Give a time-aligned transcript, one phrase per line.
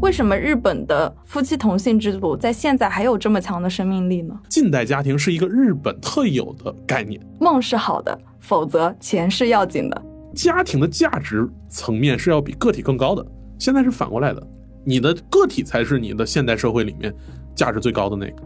[0.00, 4.34] 为什么日本的夫妻同性制度在现在还有这么强的生命力呢？
[4.48, 10.02] 近代家庭是一个日本特有的概念，梦是好的，否则钱是要紧的。
[10.36, 13.26] 家庭的价值层面是要比个体更高的，
[13.58, 14.46] 现在是反过来的，
[14.84, 17.12] 你的个体才是你的现代社会里面
[17.56, 18.42] 价值最高的那个。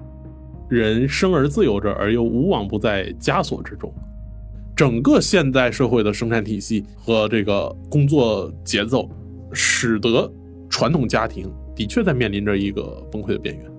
[0.71, 3.93] 人生而自由着，而又无往不在枷锁之中。
[4.75, 9.07] 整个现代社会的生产体系和这个工作节奏，
[9.53, 10.33] 使得
[10.73, 13.71] 传统家庭的确在面临着一个崩溃的边缘。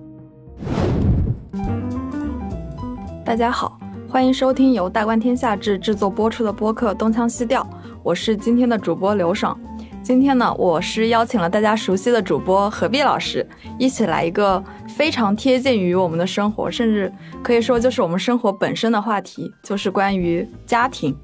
[3.24, 3.78] 大家好，
[4.08, 7.62] 欢迎收听由大观天下制制作播出的播客《东腔西调》，
[8.04, 9.58] 我是今天的主播刘爽。
[10.04, 13.44] 今天呢，我是邀请了大家熟悉的主播何必老师，
[13.76, 21.16] 一起来一个非常贴近于我们的生活，甚至可以说就是我们生活本身的话题，就是关于家庭。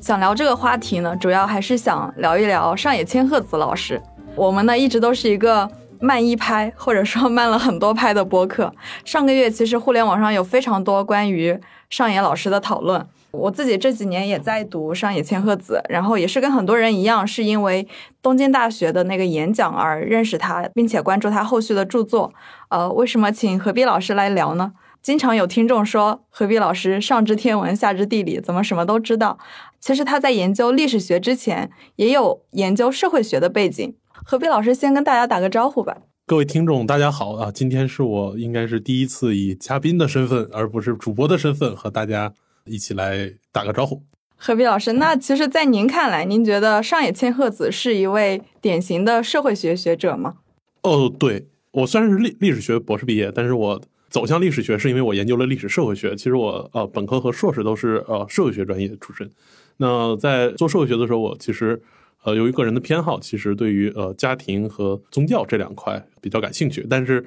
[0.00, 4.00] 想聊这个话题呢，主要还是想聊一聊上野千鹤子老师。
[4.38, 8.72] 我们呢一直都是一个慢一拍，或者说慢了很多拍的播客。
[9.04, 11.58] 上个月其实互联网上有非常多关于
[11.90, 13.04] 上野老师的讨论。
[13.32, 17.86] 我自己这几年也在读上野千鹤子，然后也是跟很多人一样，是因为
[18.22, 22.32] 东京大学的那个演讲而认识他，并且关注他后续的著作。
[22.68, 24.72] 呃，为什么请何必老师来聊呢？
[25.02, 29.38] 经常有听众说何必老师上知天文下知地理，怎么什么都知道？
[29.80, 33.94] 其实他在研究历史学之前，也有研究社会学的背景。
[34.30, 35.96] 何必老师先跟大家打个招呼吧。
[36.26, 37.50] 各位听众，大家好啊！
[37.50, 42.34] 今天是我应该是第一次以嘉宾的身份，而不是主播的身份和大家。
[42.66, 44.02] 一起来打个招呼，
[44.36, 44.92] 何必老师。
[44.92, 50.34] 那其实，在您看来，您觉得上野千鹤子是一位典型的社会学学者吗？
[50.82, 56.14] 哦，对我虽然是历历史学博士毕业，但是我走向历史学是因为我研究了历史社会学。
[56.14, 59.30] 其实我呃本科和硕士都是呃社会学专业出身。
[59.78, 61.80] 那在做社会学的时候，我其实
[62.28, 67.24] 呃由于个人的偏好，其实对于呃家庭和宗教这两块比较感兴趣，但是。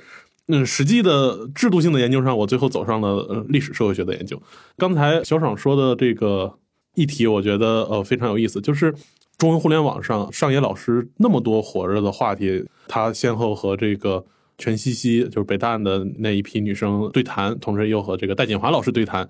[0.47, 4.41] 嗯，实际的制度性的研究上，我最后走上了呃历史社会学的研究。
[4.75, 6.57] 刚才小爽说的这个
[6.95, 8.93] 议题，我觉得呃非常有意思，就是
[9.37, 14.25] 中文互联网上上野老师那么多火热的话题，他先后和这个
[14.57, 19.29] 全西西，就是北大的那一批女生对谈，同时又和这个戴锦华老师对谈，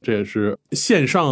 [0.00, 1.26] 这也是线上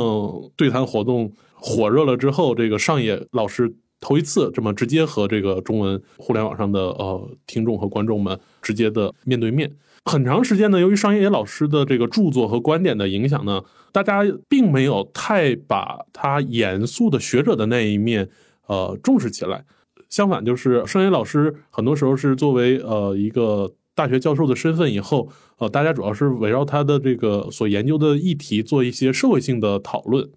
[0.54, 3.72] 对谈活动火热了之后，这个上野老师。
[4.00, 9.70] 头一次这么直接和这个中文互联网上的呃听众和观众们直接的面对面，
[10.04, 13.62] 很长时间呢，由于商业老师的这个著作和观点的影响呢，
[13.92, 18.28] 大家并没有太把他严肃的学者的那一面
[18.66, 19.64] 呃重视起来。
[20.08, 25.28] 相反，就是商业老师很多时候是作为呃一个大学教授的身份以后，
[25.58, 30.28] 呃，大家主要是围绕他的这个所研究的议题做一些社会性的讨论。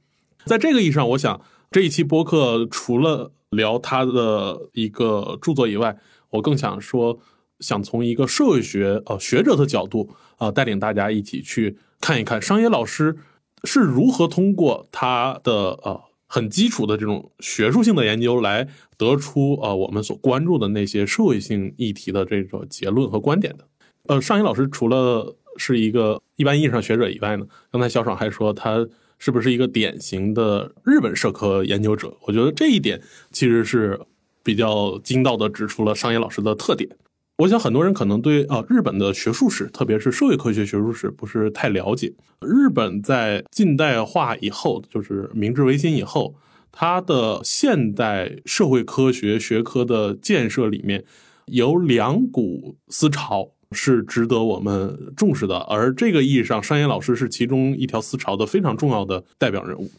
[0.45, 1.41] 在这个意义上，我想
[1.71, 5.97] 这一期播客除了聊他的一个著作以外，
[6.29, 7.17] 我更想说，
[7.59, 13.15] 想从一个社会学呃学者的角度啊，带领大家一起去看一看商野老师
[13.63, 15.53] 是如何通过他的
[15.83, 23.67] 呃很基础的这种学术性的研究来得出呃我们所关注的那些社会性议题的这种结论和观点的。
[24.07, 28.87] 呃，上野老师除了是一个一般意义上学者以外呢，刚才小爽还说他。
[29.19, 32.15] 是不是一个典型的日本社科研究者？
[32.27, 33.01] 我觉得这一点
[33.31, 33.99] 其实是
[34.43, 36.89] 比较精到的指出了商业老师的特点。
[37.37, 42.13] 我想很多人可能对啊日本的学术史，特别是社会科学学术史不是太了解。
[42.41, 46.35] 日本在近代化以后，就是明治维新以后，
[46.71, 51.03] 它的现代社会科学学科的建设里面
[51.45, 53.49] 有两股思潮。
[53.73, 59.89] 是值得我们重视的，而这个意义上，山野老师是其中一条思潮的非常重要的代表人物。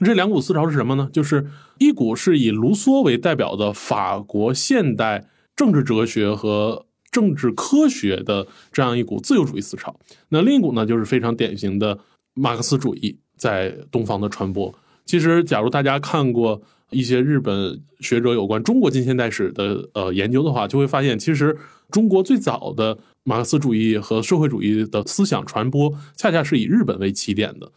[0.00, 1.08] 这两股思潮是什么呢？
[1.12, 1.46] 就是
[1.78, 9.94] 一股是以卢梭为代表的法国现代政治哲学和政治科学的这样一股自由主义思潮，
[10.30, 11.98] 那另一股呢，就是非常典型的
[12.34, 14.74] 马克思主义在东方的传播。
[15.04, 16.62] 其实，假如大家看过。
[16.92, 21.56] 一些日本学者有关中国近现代史的呃研究的话，就会发现，其实
[21.90, 27.70] 中国最早的马克思主义和社会主义的思想传播，恰恰是以日本为起点的。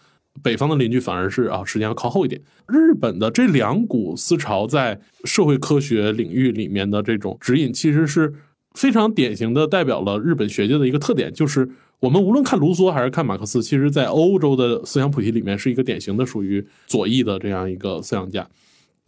[0.43, 2.41] 北方的邻居反而是啊，时间要靠后一点。
[2.67, 8.33] 日本的这两股思潮在社会科学领域里面的这种指引，其实是
[8.73, 11.69] 非常典型的代表了日本学界的一个特点，就是
[12.01, 18.45] 我们无论看卢梭还是看马克思，其实在欧洲的思想谱系里面是一个典型的属于左翼的这样一个思想家。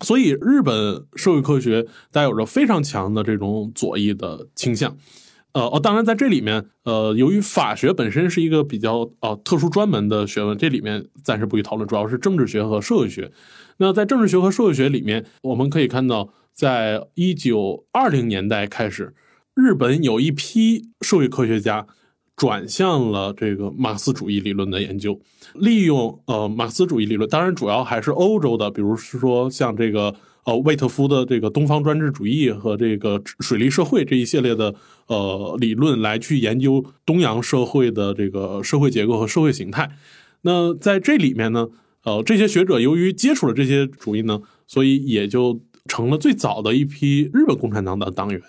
[0.06, 4.96] 所以，日本社会科学带有着非常强的这种左翼的倾向，
[5.58, 13.32] 呃，哦，当然在这里面，呃，由于法学本身是一个比较呃特殊专门的学问，这里面暂时不予讨论，主要是政治学和社会学。
[13.78, 19.16] 那在政治学和社会学里面，我们可以看到，在一九二零年代开始，
[19.56, 21.88] 日本有一批社会科学家
[22.36, 25.20] 转向了这个马克思主义理论的研究，
[25.56, 30.14] 利用呃马克思主义理论，当然主要还是欧洲的，比如说像这个
[30.48, 34.74] 呃魏特夫的这个东方专制主义和这个水利社会这一系列的
[35.08, 39.92] 呃理论来去研究东洋社会的这个社会结构和社会形态。
[40.44, 41.68] 那在这里面呢，
[42.04, 48.42] 呃，这些学者由于接触了这些主义呢，所以也就成了最早的一批日本共产党的党员。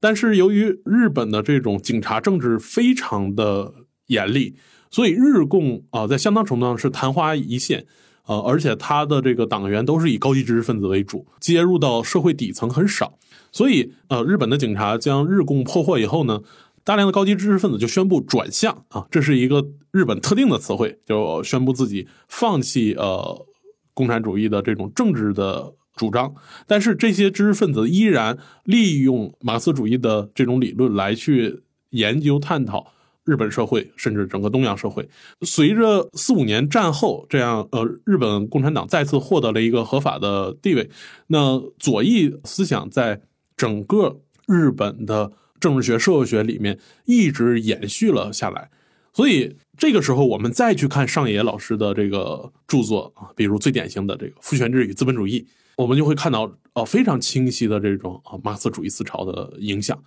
[0.00, 3.72] 但是由于日本的这种警察政治非常的
[4.08, 4.56] 严厉，
[4.90, 7.86] 所以日共啊在相当程度上是昙花一现，
[8.26, 13.18] 呃，而且他的这个党员都是以高级知识分子为主，接入到社会底层很少，
[13.52, 16.40] 所以呃，日本的警察将日共破获以后呢，
[16.82, 23.46] 大量的高级知识分子就宣布转向啊，这是一个日本特定的词汇，就宣布自己放弃呃
[23.92, 25.74] 共产主义的这种政治的。
[25.96, 26.34] 主张，
[26.66, 31.60] 但是这些知识分子依然利用马克思主义的这种理论来去
[31.90, 32.92] 研究探讨
[33.24, 35.08] 日本社会，甚至整个东洋社会。
[35.42, 40.88] 随着四五年战后，这样呃，日本共产党再次获得了一个合法的地位，
[41.28, 43.20] 那左翼思想在
[43.56, 48.70] 整个日本的政治学、社会学里面一直延续了下来。
[49.12, 55.40] 所以这个时候，我们再去看上野老师的这个著作啊，比如最典型的这个《父权制与资本主义》。
[55.76, 60.00] 我们就会看到，呃，非常清晰的这种啊马克思主义思潮的影响，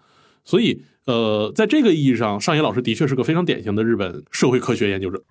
[0.46, 5.24] 所以，呃，在这个意义上，上野老师的确是个非常典型的日本社会科学研究者。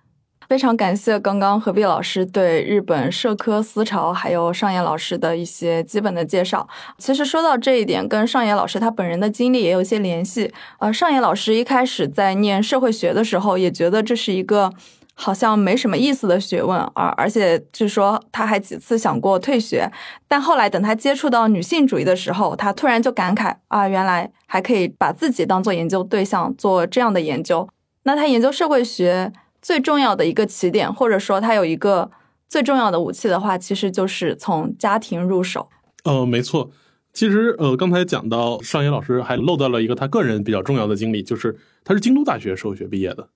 [0.49, 6.67] 非常感谢刚刚何必老师对日本社科思潮还有上野老师的一些基本的介绍。
[6.97, 10.51] 其实说到这一点，跟上野老师他本人的经历也有一些联系。
[10.79, 14.73] 呃，上野老师一开始在念社会学的时候，也觉得这是一个。
[15.19, 19.91] 好像没什么意思的学问，而而且据说他还几次想过退学，
[20.27, 27.67] 但后来等他接触到女性主义的时候，他突然就感慨啊，原来还可以把自己当做研究对象做这样的研究。
[28.03, 32.11] 那他研究社会学最重要的一个起点，或者说他有一个
[32.47, 35.67] 最重要的武器的话，其实就是从家庭入手。
[36.03, 36.69] 呃，没错，
[37.11, 43.27] 其实呃，刚才讲到尚野老师还漏掉了一个他个人比较重要的经历，就是他是京都大学社会学毕业的。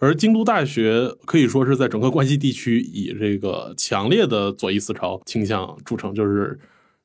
[0.00, 6.56] 而京都大学可以说是在整个关西地区以这个强烈的左翼思潮倾向著称，就是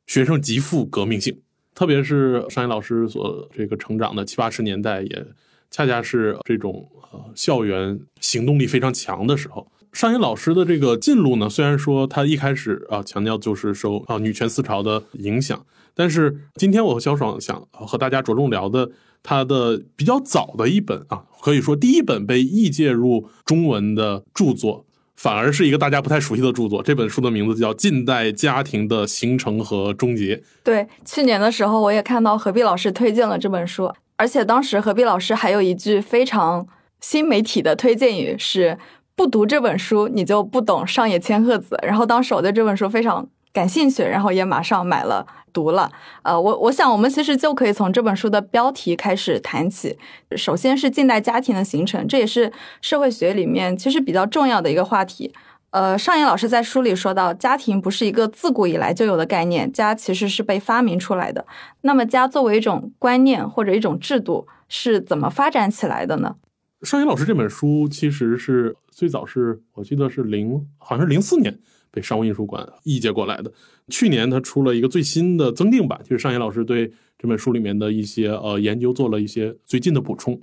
[0.06, 1.36] 学生极富革命性。
[1.74, 5.26] 特别是上野老师所这个成长的七八十年代，也
[5.72, 9.68] 恰恰是这种呃校园行动力非常强的时候。
[9.92, 15.66] 上野老师的这个进路呢，虽然说他一开始啊强调就是受啊女权思潮的影响，
[15.96, 18.92] 但是今天我和小爽想和大家着重聊的。
[19.24, 24.86] 他的比较早的一本啊，可以说第一本被译介入中文的著作，
[25.16, 26.84] 反而是一个大家不太熟悉的著作。
[26.84, 30.36] 这本书的名字叫《近代家庭的形成和终结》。
[30.64, 36.68] 对，去年的时候我也看到何必老师推荐了这本书，而且当时何必老师还有一句非常
[37.00, 38.78] 新媒体的推荐语是
[39.16, 45.26] ：“不读这本书，你就不懂上野千鹤子。”然后当时我对这本书非常感兴趣，然后也马上买了。
[45.54, 45.92] 读了，
[46.24, 49.96] 呃，我我想我们其实就可以从这本书的标题开始谈起。
[50.36, 52.52] 首先是近代家庭的形成，这也是
[52.82, 55.32] 社会学里面其实比较重要的一个话题。
[55.70, 61.46] 呃，尚野老师在书里说到，家庭不是一个自古以来就有的概念，家其实是被发明出来的。
[61.82, 66.38] 那么，家作为一种观念或者一种制度，是怎么发展起来的呢？
[66.82, 71.60] 尚野老师这本书其实是最早是我记得是零，好像是零四年。
[71.94, 73.54] 被商务印书馆译介过来的。
[73.90, 80.42] 去年他出了一个最新的增订版，就是上野老师对这本书里面的一些呃研究做了一些最近的补充。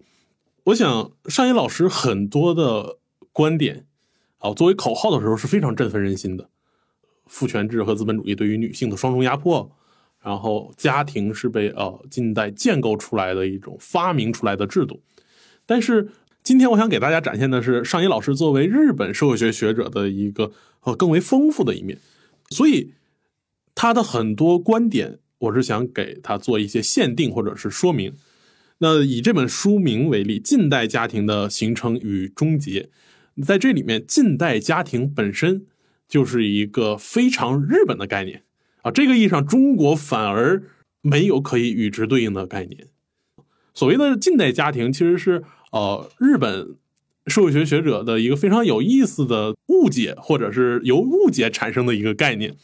[0.65, 2.99] 我想上野老师很多的
[3.33, 3.87] 观点
[4.39, 6.49] 啊，作为口号的时候是非常振奋人心的。
[7.27, 9.69] 父权制和资本主义对于女性的双重压迫，
[10.23, 15.03] 然后家庭是被呃近代建构出来的一种发明出来的制度，
[15.67, 16.09] 但是。
[16.43, 21.99] 今天我想给大家展现的是上野老师作为日本社会学学者的一个和更为丰富的一面，
[22.49, 22.95] 所以
[23.75, 28.15] 他的很多观点，我是想给他做一些限定或者是说明。
[28.79, 32.89] 那以这本书名为例，《近代家庭的形成与终结》，
[33.47, 35.67] 在这里面，近代家庭本身
[36.09, 38.43] 就是一个非常日本的概念
[38.83, 40.63] 啊，这个意义上，中国反而
[41.03, 42.89] 没有可以与之对应的概念。
[43.75, 45.45] 所谓的近代家庭，其实是。
[45.73, 46.75] 呃，日本
[47.27, 52.57] 社会学学者的一个非常有意思的误解，或者是由误解产生的一个概念，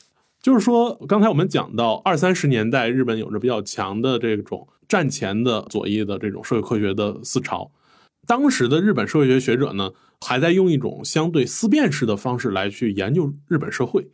[0.43, 7.71] 就是说，刚才我们讲到二三十年代，日本有着比较强的这种战前的左翼的这种社会科学的思潮，
[8.27, 14.09] 当时的日本社会学学者呢，还在用一种相对思辨式的方式来去研究日本社会，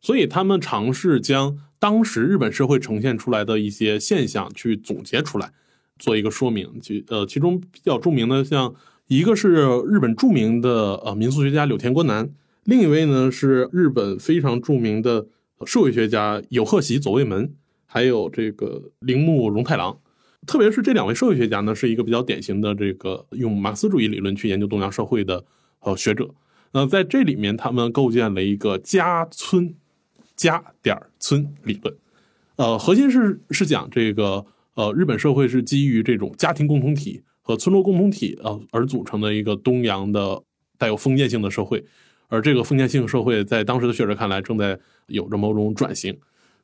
[0.00, 5.52] 所以他们尝试将当时日本社会呈现出来的一些现象去总结出来。
[5.98, 6.78] 做一个说明。
[6.80, 8.72] 其呃，其中比较著名的，像
[9.08, 9.54] 一个是
[9.86, 12.28] 日本著名的呃民俗学家柳田国男，
[12.64, 15.26] 另一位呢是日本非常著名的
[15.64, 17.54] 社会学家有贺喜左卫门，
[17.86, 19.98] 还有这个铃木荣太郎。
[20.46, 25.42] 特别是这两位社会学家呢，是一个比较典型的这个用马克思主义理论去研究东亚社会的
[25.80, 26.28] 呃学者。
[26.72, 29.74] 那在这里面，他们构建了一个家村
[30.36, 31.96] 家点村理论。
[32.56, 40.42] 呃，核心是是讲这个呃日本社会是基于这种家庭共同体和村落共同体呃而组成的一个东洋的
[40.76, 41.82] 带有封建性的社会。
[42.28, 46.14] 而这个封建性社会在当时的学者看来，正在有着某种转型。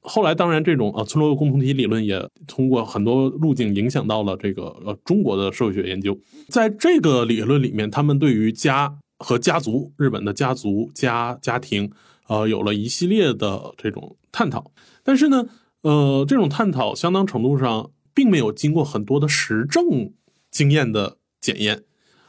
[0.02, 6.14] 后来，当然，这种呃村落共同体理论也通过很多路径影响到了这个呃中国的社会学研究。
[6.50, 11.90] 在这个理论里面，他们对于家和家族、日本的家族、家家庭，
[12.28, 14.70] 呃，有了一系列的这种探讨。
[15.02, 15.46] 但是呢，
[15.80, 20.12] 呃，这种探讨相当程度上并没有经过很多的实证
[20.54, 21.82] 经验的检验。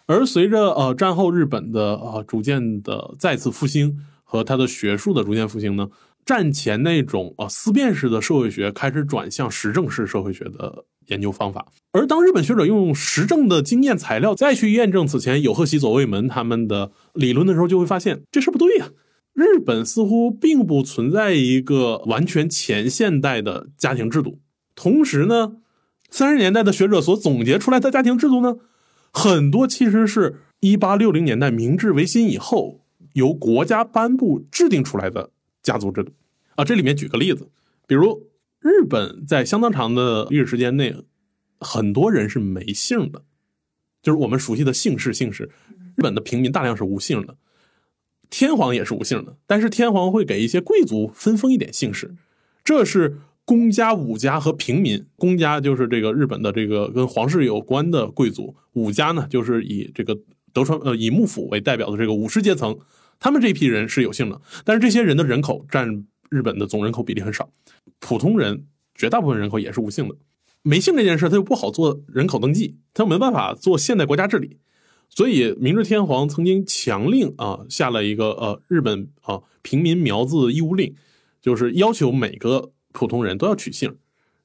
[0.05, 5.87] 而随着呃战后日本的呃逐渐的再次复兴和它的学术的逐渐复兴呢。
[6.25, 18.89] 战前那种啊思辨式的社会学开始转向实证式社会学的研究方法，而当日本学者用实证的经验材料再去验证此前有贺喜左卫门他们的理论的时候，就会发现这事不对呀。
[19.35, 24.39] 日本似乎并不存在一个完全前现代的家庭制度，
[24.73, 25.57] 同时呢，
[26.09, 28.57] 三十年代的学者所总结出来的家庭制度呢，
[29.11, 32.81] 很多其实是一八六零年代明治维新以后
[33.13, 35.31] 由国家颁布制定出来的。
[35.63, 36.11] 家族制度
[36.53, 37.49] 啊，这里面举个例子，
[37.87, 38.27] 比如
[38.59, 40.95] 日本在相当长的历史时间内，
[41.59, 43.23] 很多人是没姓的，
[44.03, 45.11] 就是我们熟悉的姓氏。
[45.11, 45.49] 姓氏，
[45.95, 47.35] 日本的平民大量是无姓的，
[48.29, 52.13] 天皇也是无姓的，但是天皇会给一些贵族分封一点姓氏。
[52.63, 55.05] 这是公家、武家和平民。
[55.15, 60.17] 公家就是这个日本的这个跟皇室有关的贵族，武家呢就是以这个
[60.51, 61.97] 德川呃以幕府为代表的。
[61.97, 62.77] 这个武士阶层。
[63.17, 65.23] 他们这批人是有姓的，但是这些人的。
[65.23, 66.67] 人口占日本的。
[66.67, 67.49] 总人口比例很少，
[67.99, 70.15] 普通人绝大部分人口也是无姓的。
[70.61, 74.57] 没姓这件事，他又不好做人口登记，他又没办法做现代国家治理，
[75.09, 80.93] 所以明治天皇曾经强令啊，下了一个呃日本啊平民苗字义务令，
[81.41, 83.97] 就是要求每个普通人都要取姓，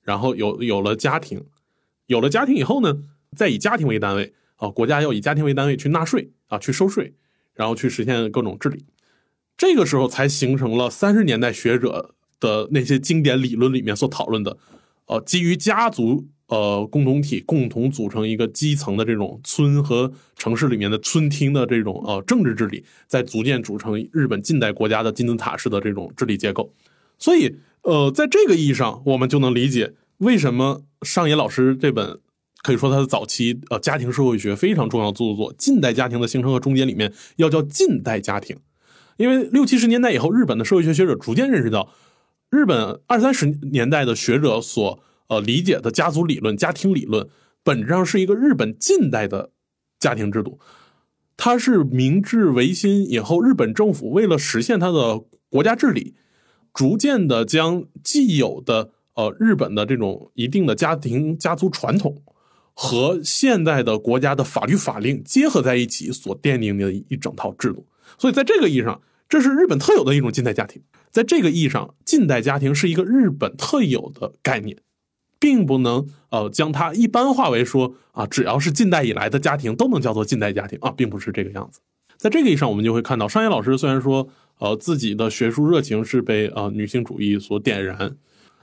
[0.03, 1.43] 然后有有了家庭，
[2.07, 3.03] 有了家庭以后呢，
[3.37, 7.15] 再以家庭为单位啊，国家要以家庭为单位去纳税啊，去收税。
[7.53, 8.87] 然后去实现各种治理，
[9.55, 14.57] 这个时候才形成了三十年代学者的那些经典理论里面所讨论的，
[15.07, 26.73] 呃，基于家族呃共同体共同组成一个基层的这种村和城市里面的村厅的这种呃政治治理，在逐渐组成日本近代国家的金字塔式的这种治理结构。
[27.19, 32.21] 所以，呃，在这个意义上，我们就能理解为什么上野老师这本。
[32.63, 38.55] 可以说，他的早期呃家庭社会学非常重要著作《近代家庭的形成和终结》里面要叫近代家庭，
[39.17, 41.91] 因为六七十年代以后，日本的社会学学者逐渐认识到，
[42.51, 47.27] 日本二三十年代的学者所呃理解的家族理论、家庭理论，
[47.65, 49.53] 本质上是一个日本近代的
[49.99, 50.61] 家庭制度，
[51.39, 56.15] 它是明治维新以后日本政府为了实现它的国家治理，
[56.73, 62.23] 逐渐的将既有的呃日本的这种一定的家庭家族传统。
[62.73, 67.87] 和现代的国家的法律法令结合在一起所奠定的一整套制度，
[68.17, 70.81] 所以在这个意义上，这是日本特有的一种近代家庭。
[71.11, 74.79] 在这个意义上，近代家庭是一个日本特有的概念，
[75.39, 81.81] 并不能呃将它一般化为说啊，只要是近代以来的家庭都能叫做近代家庭啊，并不是这个样子。
[82.17, 84.27] 在这个意义上，我们就会看到，商业老师虽然说
[84.61, 88.17] 呃自己的学术热情是被呃女性主义所点燃。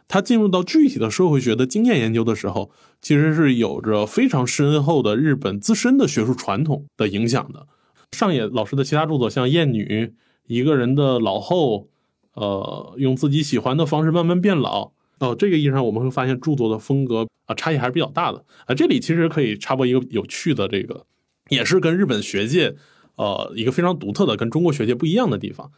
[0.08, 7.68] 他进入到具体的社会学的经验研究的时候，其实是有着非常深厚的日本自身的学术传统的影响的。
[8.14, 9.84] 上野老师的其他著作，像《厌女》
[10.48, 11.80] 《一个人的老后》，
[12.36, 14.94] 呃，用自己喜欢的方式慢慢变老。
[15.20, 18.74] 哦，这个意义上我们会发现著作的风格啊差异还是比较大的啊。
[18.74, 21.06] 这里其实可以插播一个有趣的这个，
[21.50, 22.76] 也是跟日本学界
[23.18, 25.70] 呃一个非常独特的跟中国学界不一样的地方。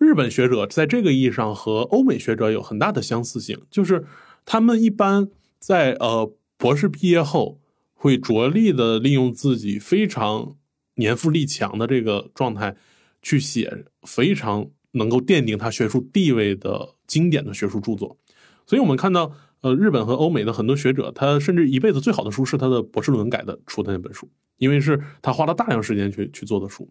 [0.00, 4.06] 日本学者在这个意义上和欧美学者有很大的相似性，就是
[4.46, 5.28] 他们一般
[5.58, 7.60] 在呃博士毕业后
[7.92, 10.56] 会着力的利用自己非常
[10.94, 12.74] 年富力强的这个状态
[13.20, 18.16] 去写非常能够奠定他学术地位的经典的学术著作。
[18.66, 24.26] 所以我们看到，呃，日本和欧美的很多学者，他甚至一辈子最好的书是他的博士论文改的出的那本书，
[24.56, 26.88] 因为是他花了大量时间去去做的书。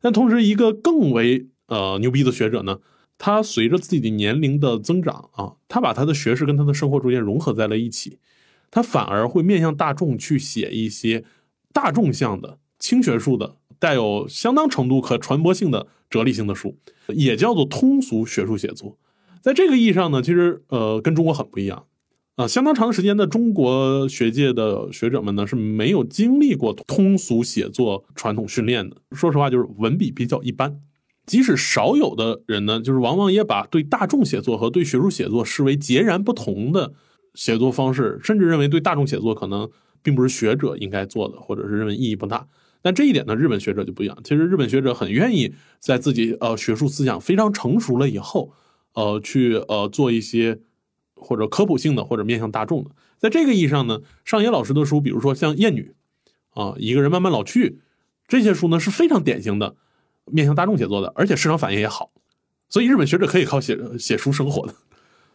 [0.00, 2.78] 但同时，一个更为呃，牛逼的学者呢，
[3.18, 8.18] 他随着自己的年龄的增长啊，他把他的学识跟他的生活逐渐融合在了一起。
[8.70, 11.24] 他反而会面向大众去写一些
[11.72, 16.76] 大众向的、轻学术的、带有相当程度可传播性的哲理性的书，
[17.08, 18.98] 也叫做通俗学术写作。
[19.40, 21.86] 在这个意义上呢，其实呃跟中国很不一样
[22.34, 22.48] 啊。
[22.48, 30.80] 相当长时间的中国学界的学者们呢是没有经历过通俗写作传统训练的，说实话就是文笔比较一般。
[31.26, 36.92] 即使少有的人呢，就是往往也把对大众写作和对学术写作视为截然不同的
[37.34, 39.70] 写作方式，甚至认为对大众写作可能
[40.02, 42.46] 并不是学者应该做的，或者是认为意义不大。
[42.82, 44.18] 但这一点呢，日本学者就不一样。
[44.22, 48.52] 其实日本学者很愿意在自己呃学术思想非常成熟了以后，
[48.92, 50.60] 呃去呃做一些
[51.14, 52.90] 或者科普性的或者面向大众的。
[53.16, 55.94] 在这个意义上呢，上野老师的书，比如说像《厌女》
[56.60, 57.70] 啊，《一个人慢慢老去》
[58.28, 59.76] 这些书呢，是非常典型的。
[60.30, 62.10] 面向大众写作的，而且市场反应也好，
[62.68, 64.74] 所以日本学者可以靠写写书生活的。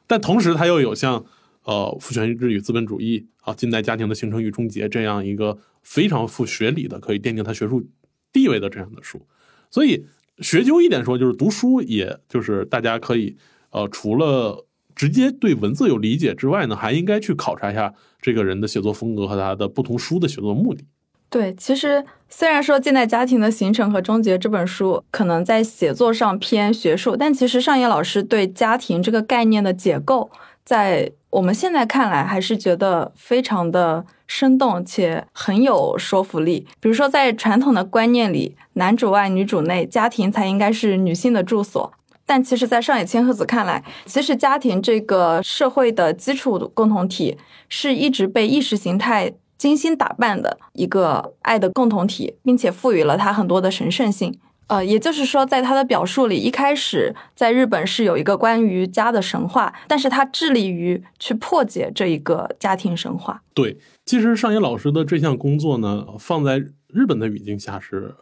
[0.07, 1.23] 但同时，他又有像
[1.63, 3.19] 呃《父权制与资本主义》
[3.49, 7.87] 啊，《近代家庭的形成与终结》这样一个非常富学理的，可以奠定他学术
[8.33, 9.21] 地位的这样的书。
[9.69, 10.05] 所以
[10.39, 13.37] 学究一点说，就是读书，也就是大家可以
[13.69, 14.65] 呃，除了
[14.95, 20.83] 直接对文字有理解之外呢，还应该去考察一下这个人的写作风格和他的不同书的写作目的。
[21.29, 30.31] 对，其实虽然说《近代家庭的形成和终结》这本书可能在写作上偏学术，但其实上野老师对家庭这个概念的解构，
[30.63, 36.65] 在我们现在看来还是觉得非常的生动且很有说服力。
[36.79, 41.93] 比如说，在传统的观念里，男主外女主内，家庭才应该是女性的住所。
[42.25, 49.33] 但其实，在上野千鹤子看来，其实家庭这个社会的基础共同体是一直被意识形态。
[49.59, 54.39] 精心打扮的一个爱的共同体，并且赋予了它很多的神圣性。
[54.67, 63.41] 呃，也就是说，在他的表述里，一开始在日本是有一个关于家的神话，但是他致力于去破解这一个家庭神话。
[63.55, 68.13] 对，其实上野老师的这项工作呢，放在日本的语境下是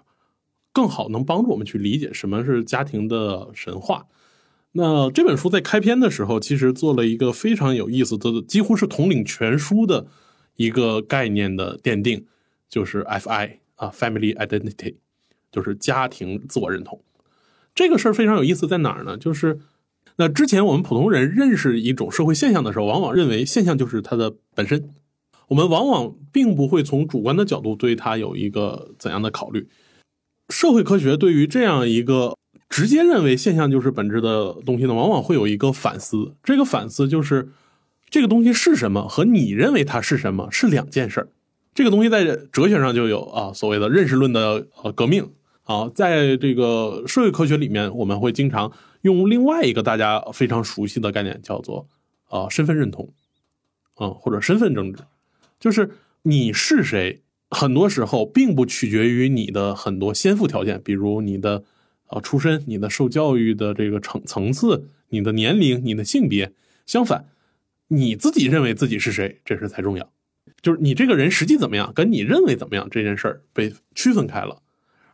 [0.71, 4.05] 更好能帮助我们去理解什么是家庭的神话。
[4.71, 10.07] 那这本书在开篇的时候，其实做了一个非常有意思的，几乎是统领全书的。
[10.57, 12.25] 一个概念的奠定，
[12.69, 13.59] 就是 F.I.
[13.77, 14.95] 啊，Family Identity，
[15.51, 16.99] 就是家庭自我认同。
[17.75, 19.15] 这个事儿非常有意思，在哪儿呢？
[19.15, 19.59] 就是
[20.15, 24.89] 那之前我们普通人认识一种社会现象的时候，往往认为现象就是它的本身，
[25.49, 29.69] 我们往往并不会从主观的角度对它有一个怎样的考虑。
[30.49, 32.35] 社会科学对于这样一个
[32.67, 36.33] 直接认为现象就是本质的东西呢，往往会有一个反思。
[36.43, 37.49] 这个反思就是。
[38.09, 41.29] 这个东西是什么和你认为它是什么是两件事儿。
[41.75, 45.29] 这个东西在哲学上就有啊所谓的认识论的呃革命
[45.63, 51.87] 啊，在这个社会科学里面，我们会经常用另外一个大家非常熟悉的概念，叫做
[52.29, 53.13] 啊身份认同
[53.95, 55.03] 啊或者身份政治，
[55.59, 55.91] 就是
[56.23, 61.63] 你是谁，很多时候并不取决于你的很多先富条件，比如你的
[62.07, 66.53] 啊出身、你的受教育的这个层层次、你的年龄、你的性别，
[66.85, 67.25] 相反。
[67.89, 70.11] 你自己认为自己是谁，这事才重要。
[70.61, 74.61] 就是你这个人实际怎么样，跟你认为怎么样这件事儿被区分开了。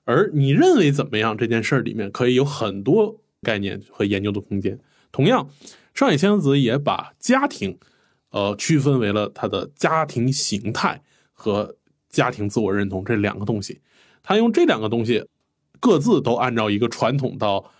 [0.05, 4.79] 而你认为怎么样这件事儿里面，可以有很多概念和研究的空间。
[5.11, 5.49] 同样，
[5.93, 7.77] 上野千鹤子也把家庭，
[8.31, 11.75] 呃，区分为了他的家庭形态和
[12.09, 13.81] 家庭自我认同这两个东西。
[14.23, 15.25] 他用这两个东西，
[15.79, 17.71] 各自都按照一个传统到。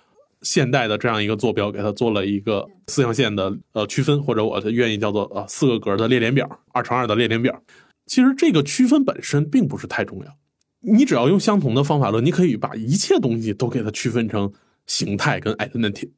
[0.43, 7.63] 现代的这样一个坐标，给它做了一个四象限的呃区分，或者我愿意叫做呃四个格的列联表，二乘二的列联表。
[8.06, 10.38] 其实这个区分本身并不是太重要，
[10.82, 14.51] 你只要用相同的方法论，你可以把一切东西都给它区分成
[14.86, 16.12] 形态跟 identity。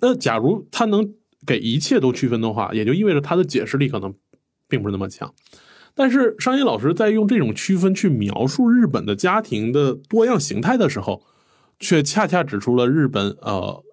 [0.00, 1.14] 那假如它能
[1.46, 4.14] 给一切都区分的话，也就意味着它的解释力可能
[4.68, 5.34] 并不是那么强。
[5.94, 11.22] 但是商业老师在用这种区分去描述日本的家庭的多样形态的时候。
[11.78, 13.84] 却恰恰指出了日本呃，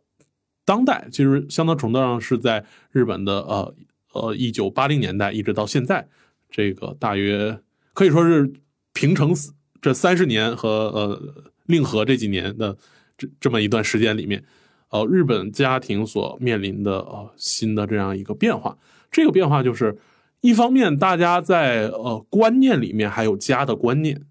[0.66, 3.76] 当代其实相当程度上是在日本的呃
[4.14, 6.08] 呃一九八零年代一直到现在，
[6.50, 7.60] 这个大约
[7.94, 8.52] 可以说是
[8.94, 9.34] 平成
[9.82, 12.78] 这三十年和呃令和这几年的
[13.18, 14.44] 这这么一段时间里面，
[14.90, 18.78] 呃日本家庭所面临的呃新的这样一个变化，
[19.12, 19.98] 这个变化就是
[20.42, 24.24] 一方面大家在呃观念里面还有家的观念，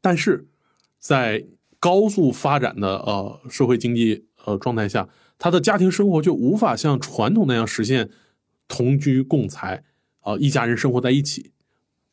[0.00, 0.46] 但是
[0.98, 1.44] 在
[1.82, 8.08] 高速发展的呃社会经济呃状态下，他的家庭生活就无法像传统那样实现
[8.68, 9.82] 同居共财
[10.20, 11.50] 啊一家人生活在一起。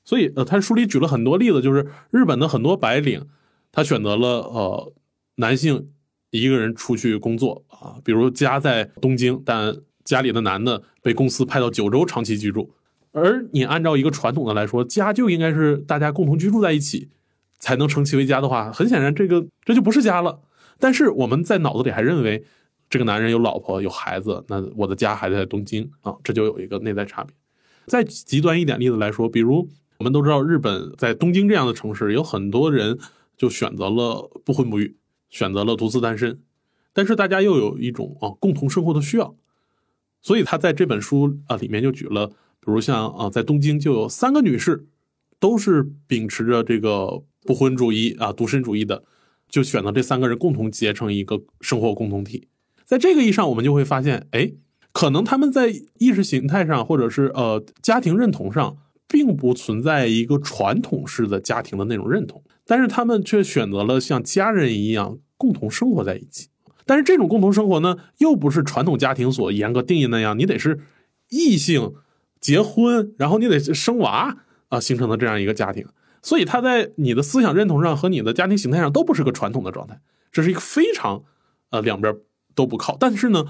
[0.03, 3.27] 所以呃，他书里举了很多例子，就是日本的很多白领，
[3.71, 4.91] 他选择了呃
[5.35, 5.89] 男性
[6.31, 12.73] 一个人出去工作啊，比如家在东京，但家里的男的被公司派到九州长期居住。
[13.11, 17.09] 而你按照一个传统的来说，家就应该是大家共同居住在一起，
[17.59, 20.39] 才能称其为家的话，很显然这个这就不是家了。
[20.79, 22.43] 但是我们在脑子里还认为，
[22.89, 27.33] 这个男人有老婆有孩子，那我的家还在东京啊，这就有一个内在差别。
[27.85, 32.97] 再极端一点例子来说，比如我们都知道，日本在东京这样的城市，有很多人
[33.35, 34.95] 就选择了不婚不育，
[35.29, 36.39] 选择了独自单身，
[36.93, 39.35] 但是大家又有一种啊共同生活的需要，
[40.21, 44.87] 所以他在这本书啊里面就举了，比如像啊在东京就有三个女士，
[45.39, 49.03] 都是秉持着这个不婚主义啊独身主义的，
[49.47, 52.47] 就选择这三个人共同结成一个生活共同体。
[52.85, 54.51] 在这个意义上，我们就会发现，哎。
[54.91, 58.75] 可能他们在意识形态上，或者是呃家庭认同上，
[59.07, 66.49] 并不存在一个传统式的家庭的那种认同，但是他们却选择了像家人一样共同生活在一起。
[66.87, 70.79] 但是这种共同生活呢，又不是传统家庭所严格定义那样，你得是
[71.29, 71.93] 异性
[72.41, 75.85] 结婚，然后你得生娃啊形成的这样一个家庭。
[76.21, 79.99] 所以他在你的思想认同上和你的家庭形态上都不是个传统的状态，
[80.31, 81.23] 这是一个非常
[81.69, 82.15] 呃两边
[82.55, 82.97] 都不靠。
[82.99, 83.45] 但是呢。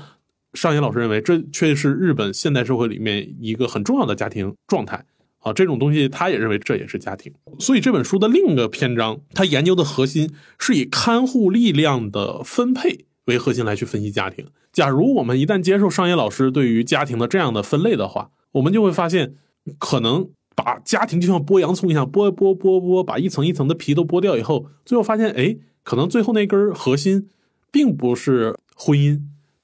[0.55, 5.05] 上野老师认为，这却是日本现代社会里面一个很重要的家庭状态
[5.41, 5.53] 啊。
[5.53, 7.32] 这种东西，他也认为这也是家庭。
[7.60, 14.47] 所以这本书的另一个篇章，他研究的核心是以看护力量的分配为核心来去分析家庭。
[14.73, 19.36] 假如我们一旦接受上野老师对于家庭的这样的分类的话，我们就会发现，
[19.77, 20.32] 可能
[20.63, 27.30] 把家庭就像剥洋葱一样，剥剥剥剥，把一层一层的皮都剥掉以后，最后发现，哎，可能最后那根核心
[27.72, 29.22] 并不是婚姻。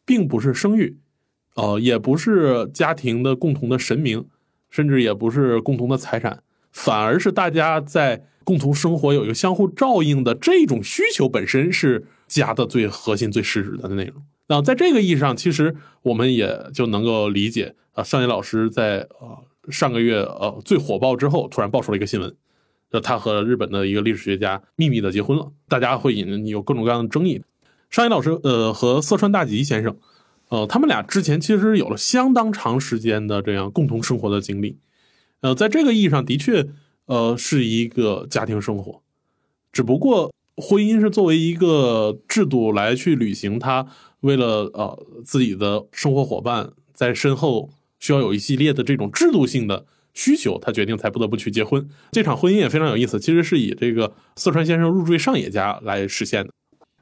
[0.08, 1.00] 并不是生育，
[1.56, 4.28] 呃，也不是家庭的共同的神明，
[4.70, 14.22] 甚至也不是共同的财产，反而是大家在共同生活有一个相互照应的这种需求本身是家的最核心、最实质的内容。
[14.48, 22.36] 那在这个意义上，其实我们也就能够理解啊，上野老师在呃上个月呃最火爆之后，突然爆出了一个新闻，
[22.92, 27.44] 就他和日本的一个历史学家秘密的结婚了，大家会引有各种各样的争议。
[27.90, 29.98] 上野老师，呃，和色川大吉先生，
[30.50, 34.78] 呃，他们俩之前其实有了相当长时间的这样共同生活的经历，
[35.42, 36.68] 呃，在这个意义上的确，
[37.06, 39.02] 呃，是一个家庭生活，
[39.72, 43.88] 只不过婚姻是作为一个制度来去履行，他
[44.22, 47.70] 为了呃自己的生活伙伴在身后
[48.06, 51.90] 需要有一系列的这种制度性的需求，他决定才不得不去结婚。
[52.12, 56.52] 这场婚姻也非常有意思，其实是以这个四川先生入赘上野家来实现的。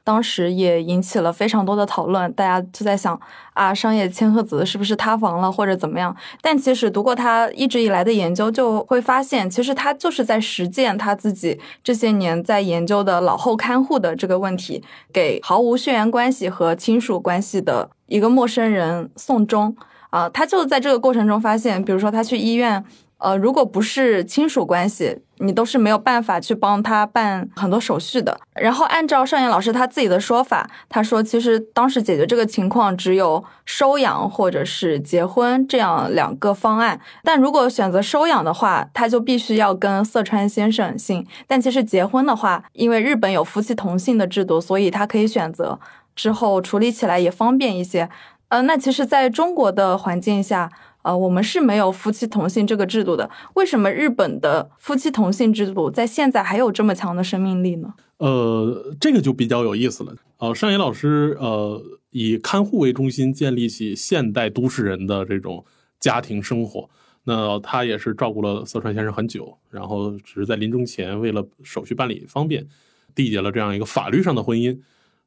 [0.02, 3.20] 当时也引起了非常多的讨论，大家就在想
[3.52, 6.16] 啊，商业千鹤子是不是塌房了或者怎么样？
[6.40, 19.76] 但其实读过他一直以来的研究，就会发现，其实他就是在实践他自己这些年在研究的老后看护的这个问题，给毫无血缘关系和亲属关系的一个陌生人送终
[20.14, 22.84] 啊，他就在这个过程中发现，比如说他去医院。
[23.18, 28.38] 呃，如果不是亲属关系，你都是没有办法去帮他办很多手续的。
[28.52, 37.00] 然后按照尚岩老师他自己的说法，他说其实当时解决这个情况只有收养或者是结婚这样两个方案。
[37.22, 41.26] 但如果选择收养的话，他就必须要跟色川先生姓。
[41.46, 45.78] 但其实结婚的话，因为日本有夫妻同姓的制度，所以他可以选择
[46.14, 48.10] 之后处理起来也方便一些。
[48.54, 50.70] 呃，那其实在中国的环境下。
[51.02, 53.28] 呃，我们是没有夫妻同姓这个制度的。
[53.56, 57.92] 为什么日本的夫妻同姓制度在现在还有这么强的生命力呢？
[58.16, 60.14] 呃，这个就比较有意思了。
[60.38, 65.62] 呃，上野老师呃以看护为中心建立起现代都市人的这种
[66.00, 66.88] 家庭生活。
[67.24, 72.66] 那他也是照顾了色川先生很久，然后只是在临终前为了手续办理方便，
[73.14, 74.78] 缔结了这样一个法律上的婚姻。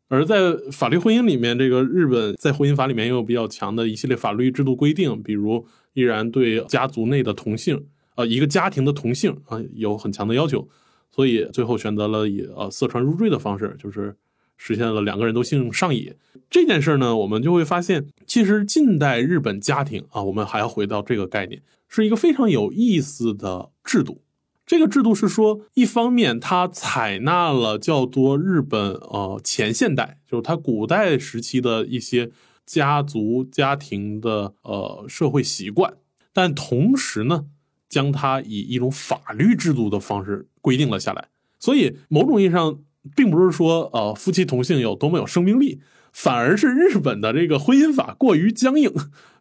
[0.09, 10.67] 而在法律婚姻里面，这个日本在婚姻法里面也有比较强的一系列法律制度规定，比如依然对家族内的同性，呃，一个家庭的同性啊，有很强的要求，
[11.11, 14.15] 所以最后选择了以呃色传入赘的方式，就是
[14.55, 16.15] 实现了两个人都姓上野
[16.49, 24.21] 这件事呢，我们就会发现，其实近代日本家庭啊，我们还要回到这个概念，是一个非常有意思的制度。
[24.67, 32.29] 这个制度是说，一方面它采纳了较多日本呃前现代，就是它古代时期的一些
[32.65, 35.93] 家族家庭的呃社会习惯，
[36.33, 37.45] 但同时呢，
[37.87, 41.29] 将它以一种法律制度的方式规定了下来。
[41.57, 42.77] 所以某种意义上，
[43.15, 45.79] 并不是说呃夫妻同性有多么有生命力。
[46.17, 48.91] 反而是日本的这个婚姻法过于僵硬，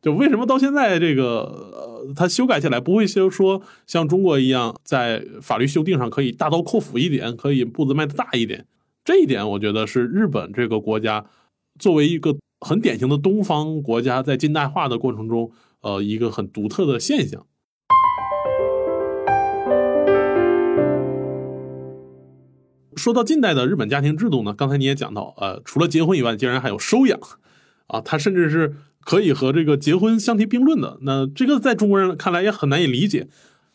[0.03, 1.25] 就为什么到现在这个
[1.73, 8.67] 呃，它修改起来不会说说像中国一样，在法律修订上可以大刀阔斧一点，可以步子迈的大一点。
[9.03, 11.25] 这一点我觉得是日本这个国家
[11.79, 17.47] 作为一个很典型的东方国家，在近代化的过程中，呃，一个很独特的现象。
[22.97, 27.19] 说到近代的日本家庭制度呢，刚才你也讲到，呃，除了结婚以外，竟然还有收养，
[27.87, 30.99] 啊，它甚至是可以和这个结婚相提并论的。
[31.03, 33.29] 那这个在中国人看来也很难以理解。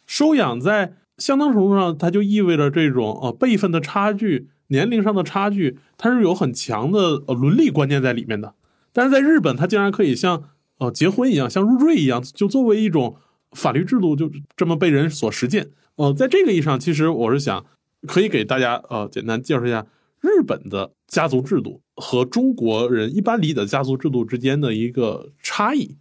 [0.06, 8.56] 收养在相当程度上，它就意味着这种呃辈分的差距、年龄上的差距，它是有很强的呃伦理观念在里面的。
[8.92, 10.44] 但是在日本，它竟然可以像
[10.80, 13.16] 呃结婚一样，像入赘一样，就作为一种
[13.52, 15.70] 法律制度，就这么被人所实践。
[15.96, 17.66] 呃，在这个意义上，其实我是想
[18.08, 19.86] 可以给大家呃简单介绍一下
[20.20, 25.98] 日本的家族制度和中国人一般理解的家族制度之间的一个差异。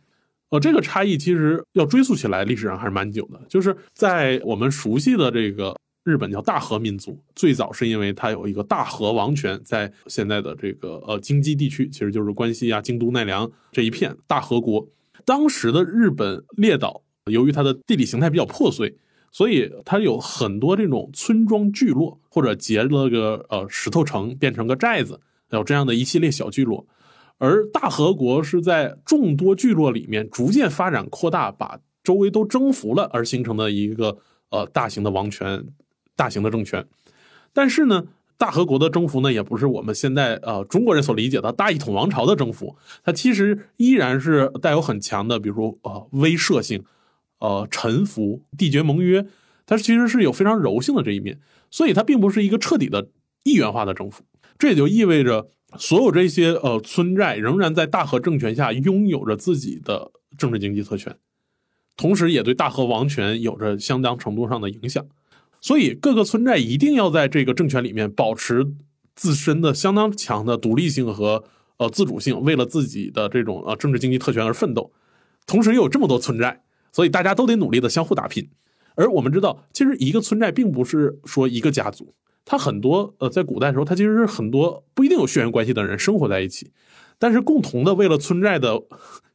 [0.51, 3.41] 呃，这个差异其实要追溯起来，历史上还是蛮久的。
[3.49, 14.85] 就是在我们熟悉的这个日本叫大和民族，最早是因为它有一个大和王权，在现在的这个呃京畿地区，其实就是关西啊、京都、奈良这一片大和国。
[15.25, 18.93] 当时的日本列岛，由于它的地理形态比较破碎，
[19.31, 26.87] 所以它有很多这种村庄聚落，或者结了个呃石头城，变成个寨子，有这样的一系列小聚落。
[27.39, 34.19] 而大和国是在众多聚落里面逐渐发展扩大，把周围都征服了而形成的一个
[34.51, 35.65] 呃大型的王权、
[36.15, 36.87] 大型的政权。
[37.53, 38.05] 但是呢，
[38.37, 46.85] 大和国的征服呢，也不是我们现在呃中国人所理解的大一统王朝的征服，它其实依然是带有很强的，比如呃威慑性、
[47.41, 49.27] 呃臣服、缔结盟约，
[49.67, 53.09] 它其实是有非常柔性的这一面，所以它并不是一个彻底的
[53.43, 54.23] 一元化的征服。
[54.57, 55.49] 这也就意味着。
[55.79, 61.17] 所有这些呃村寨仍然在大和政权下拥有着自己的政治经济特权，
[61.97, 65.07] 同时也对大和王权有着相当程度上的影响。
[65.61, 68.67] 所以各个村寨一定要在这个政权里面保持
[69.15, 71.45] 自身的相当强的独立性和
[71.77, 74.91] 呃自主性，为了自己的这种呃政治经济特权而奋斗。
[75.47, 78.49] 同时又有这么多村寨，所以大家都得努力的相互打拼。
[78.95, 82.15] 而我们知道，其实一个村寨并不是说一个家族。
[82.45, 86.73] 它很多呃，在古代的时候，它其实是很多不一定有血缘关系的人生活在一起，
[87.19, 88.83] 但是共同的为了村寨的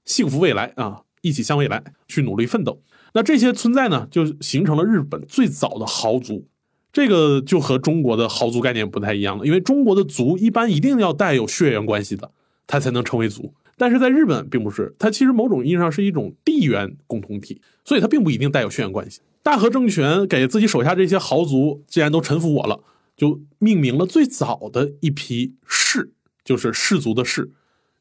[0.04, 2.82] 幸福未来啊，一起向未来去努力奋斗。
[3.14, 6.48] 那这些村寨呢，就形成了日本最早的豪族。
[6.92, 12.32] 这个就和中国的豪族概念不太一样了，因为中国的族一般一定要带有血缘关系的，
[12.68, 13.54] 他才能成为族。
[13.78, 19.22] 但是在日本并不是，它其实某种意义上是一种地缘共同体，所以它并不一定带有血缘关系。
[19.44, 22.82] 大和政权给自己手下这些豪族，既然都臣服我了。
[23.18, 26.12] 就命名了最早的一批氏，
[26.44, 27.50] 就是氏族的氏，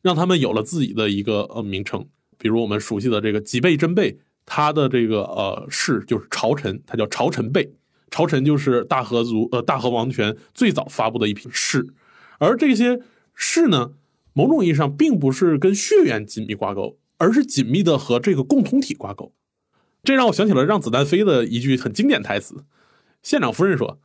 [0.02, 2.04] 让他们有了自己的一个呃名称。
[2.36, 7.72] 比如我们熟悉的这个吉备真备，他的这个呃氏就是朝臣，他叫朝臣备。
[8.10, 11.86] 朝臣就是大和族呃大和王权最早发布的一批氏，
[12.38, 13.00] 而这些
[13.36, 13.92] 氏呢，
[14.34, 19.32] 某种意义上并不是跟血缘紧密挂钩，而是紧密的和这个共同体挂钩。
[20.02, 22.64] 这让我想起了《让子弹飞》的一句很经典台词：
[23.22, 23.98] 县长夫人说。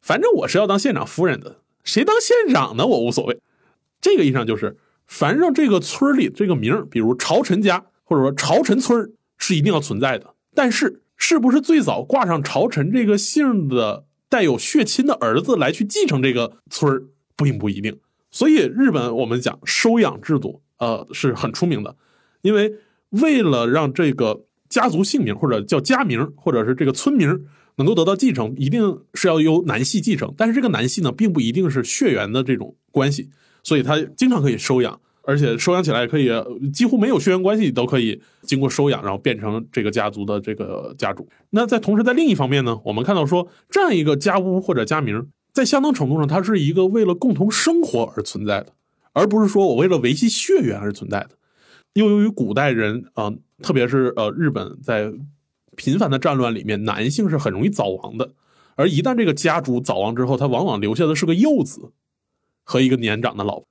[0.00, 2.86] 反正我是要当县长夫人的，谁当县长呢？
[2.86, 3.40] 我无所谓。
[4.02, 10.34] 这个意义上就是，反正这个村里这个名比如朝臣家或者说朝臣村是一定要存在的。
[10.54, 17.98] 但是，是不是最早挂上朝臣这个姓的带有血亲的儿子来去继承这个村并不一定。
[18.34, 21.94] 所以，日本我们讲收养制度，呃，是很出名的，
[22.42, 22.72] 因为
[23.10, 27.46] 为了让这个家族姓名或者叫家名或者是这个村名。
[27.76, 33.28] 能够得到继承，一定是要由男系继承，但是这个男系呢，并不一定是血缘的这种关系，
[33.64, 36.30] 所以他经常可以收养，而且收养起来可以
[36.72, 41.28] 几乎没有血缘关系都可以经过收养，然后变成这个家族的这个家主。
[41.50, 48.74] 那在同时，在另一方面呢，我们看到说这样一个家屋或者家名，在相当程度上，它是一个为了共同生活而存在的，
[49.14, 51.30] 而不是说我为了维系血缘而存在的。
[51.94, 55.14] 又由于古代人啊，特别是呃日本在。
[55.76, 58.30] 频繁的战乱里面，男性是很容易早亡的，
[58.76, 61.90] 而一旦这个家主早亡之后，他往往留下的是个幼子
[62.62, 63.66] 和一个年长的老婆。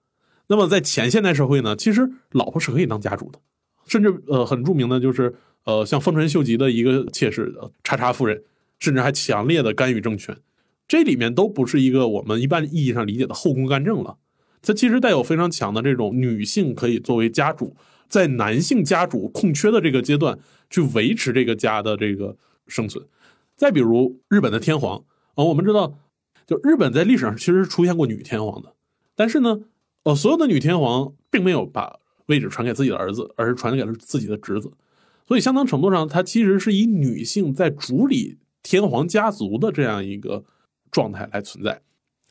[0.47, 3.39] 那么在前现代社会呢，其实老婆是可以当家主的，
[3.87, 8.43] 甚至呃很著名的就是呃像丰臣秀吉的一个妾室叉叉夫人，
[8.79, 10.35] 甚至还强烈的干预政权。
[10.93, 14.17] 这里面都不是一个我们一般意义上理解的后宫干政了，
[14.61, 17.75] 它其实带有非常强的这种女性可以作为家主。
[18.07, 20.37] 在男性家主空缺的这个阶段，
[20.69, 23.03] 去维持这个家的这个生存。
[23.57, 25.03] 再比如日本的天皇
[25.33, 25.97] 啊，我们知道，
[26.45, 28.75] 就日本在历史上其实是出现过女天皇的，
[29.15, 29.61] 但是呢，
[30.03, 34.71] 呃，所有的女天皇并没有把位置传给自己的儿子，而是传给了自己的侄子。
[35.27, 40.43] 所以相当程度上，它其实是以女性在主理天皇家族的这样一个
[40.93, 41.81] 状态来存在。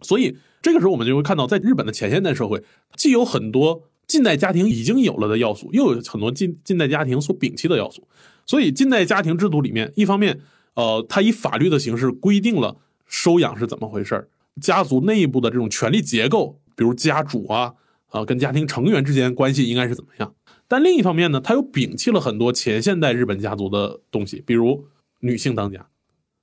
[0.01, 2.63] 所以这个时候，我们就会看到，在日本的前现代社会，
[2.97, 3.83] 既有很多。
[4.05, 8.07] 近代家庭已经有了的要素，又有很多近近代家庭所摒弃的要素，
[8.45, 10.41] 所以近代家庭制度里面，一方面，
[10.75, 14.29] 呃，它以法律的形式规定了收养是怎么回事
[14.61, 17.75] 家族内部的这种权力结构，比如家主啊，
[18.09, 20.35] 啊，跟家庭成员之间关系应该是怎么样。
[20.69, 24.85] 但另一方面呢，他又摒弃了很多前现代日本家族的东西，比如
[25.21, 25.89] 女性当家，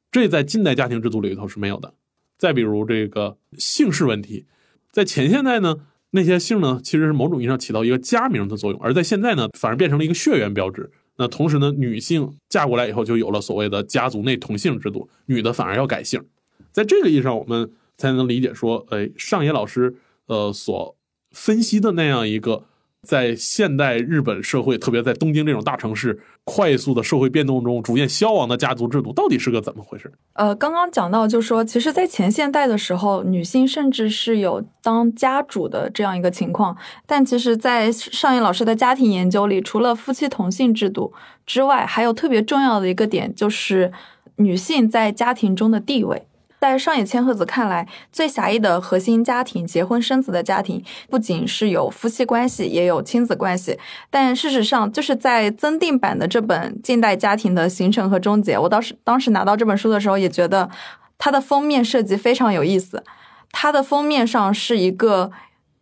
[0.10, 1.93] 这在近代家庭制度里头是没有的。
[2.39, 4.45] 再比如这个姓氏问题，
[4.91, 5.75] 在前现代呢，
[6.12, 10.89] 那些姓呢其实是某种意义上起到一个家名的作用，而在现在呢，反而变成了一个血缘标志。
[11.17, 16.23] 那同时呢，女性嫁过来以后就有了所谓的家族内同姓制度，女的反而要改姓。
[16.71, 19.95] 在这个意义上，我们才能理解说，哎，上野老师
[20.28, 20.95] 呃所
[21.32, 22.63] 分析的那样一个。
[23.07, 30.12] 在现代日本社会，特别在东京这种大城市，快速的社会变动中逐渐消亡的家族制度，到底是个怎么回事？
[30.33, 36.75] 呃，刚刚讲到，就说其实，在前现代的时候，女性甚至是有当家主的这样一个情况。
[37.05, 41.13] 但其实，在上野老师的家庭研究里，除了夫妻同姓制度
[41.45, 43.91] 之外，还有特别重要的一个点，就是
[44.35, 46.23] 女性在家庭中的地位。
[46.59, 53.79] 在上野千鹤子看来，最狭义的核心家庭——结婚生子的家庭，不仅是有夫妻关系，也有亲子关系。
[54.09, 60.69] 但事实上，就是在增订版的这本《近代家庭的形成和终结》，我当时当时拿到这本书的时候，也觉得
[61.17, 63.03] 它的封面设计非常有意思。
[63.51, 65.31] 它的封面上是一个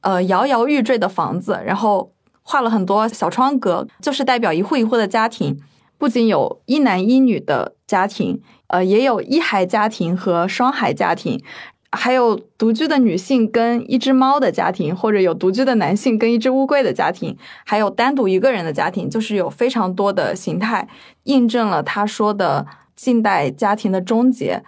[0.02, 2.12] 呃摇摇欲坠的房子，然后
[2.44, 5.60] 画了很多小窗格，就是代表一户一户的家庭。
[5.98, 8.42] 不仅有一男一女的家庭。
[8.68, 11.42] 呃，也有一孩家庭和双孩家庭，
[11.90, 20.86] 还有独居的女性跟一只猫的家庭，或者有独居的男性跟一只乌龟的家庭，还有单独一个人的家庭，就是有非常多的形态，
[21.24, 24.62] 印证了他说的近代家庭的终结。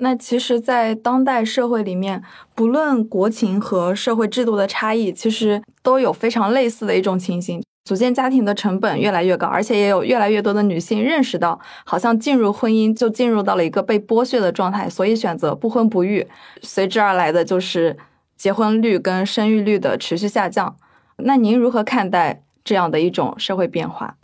[0.00, 2.22] 那其实，在当代社会里面，
[2.54, 7.62] 不论国情和社会制度的差异，其实都有非常类似的一种情形。
[7.86, 16.26] 组建家庭的成本越来越高，而且也有越来越多的女性认识到，好像进入婚姻就进入到了一个被剥削的状态，所以选择不婚不育，
[16.62, 17.96] 随之而来的就是
[18.36, 20.76] 结婚率跟生育率的持续下降。
[21.18, 24.16] 那您如何看待这样的一种社会变化？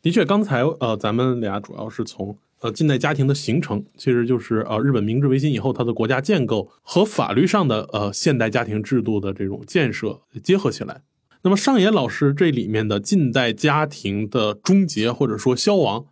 [0.00, 11.00] 的确，刚才呃，咱们俩主要是从呃近代家庭的形成，其实就是呃日本明治维新以后它的国家建构和法律上的呃现代家庭制度的这种建设结合起来。
[11.42, 16.04] 那么上野老师这里面的近代家庭的终结或者说消亡，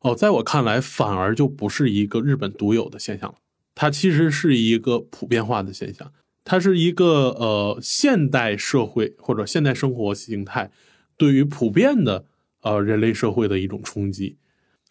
[0.00, 3.36] 哦，在我看来反而就不是一个日本独有的现象了，
[3.74, 6.12] 它其实是一个普遍化的现象，
[6.44, 10.72] 它是一个呃现代社会或者现代生活形态
[11.16, 12.24] 对于普遍的
[12.62, 14.38] 呃人类社会的一种冲击。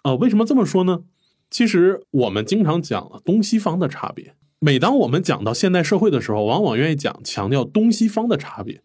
[0.03, 1.03] 呃，为什么这么说呢？
[1.49, 8.81] 其实我们经常讲东西方的差别，每当我们讲到现代社会的时候，往往愿意讲强调东西方的差别。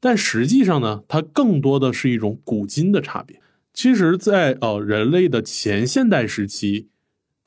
[0.00, 3.40] 但实际上呢，它更多的是一种古今的差别。
[3.72, 6.88] 其实，在呃人类的前现代时期，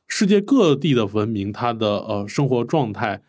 [0.07, 3.21] 世界各地的文明，它的呃生活状态、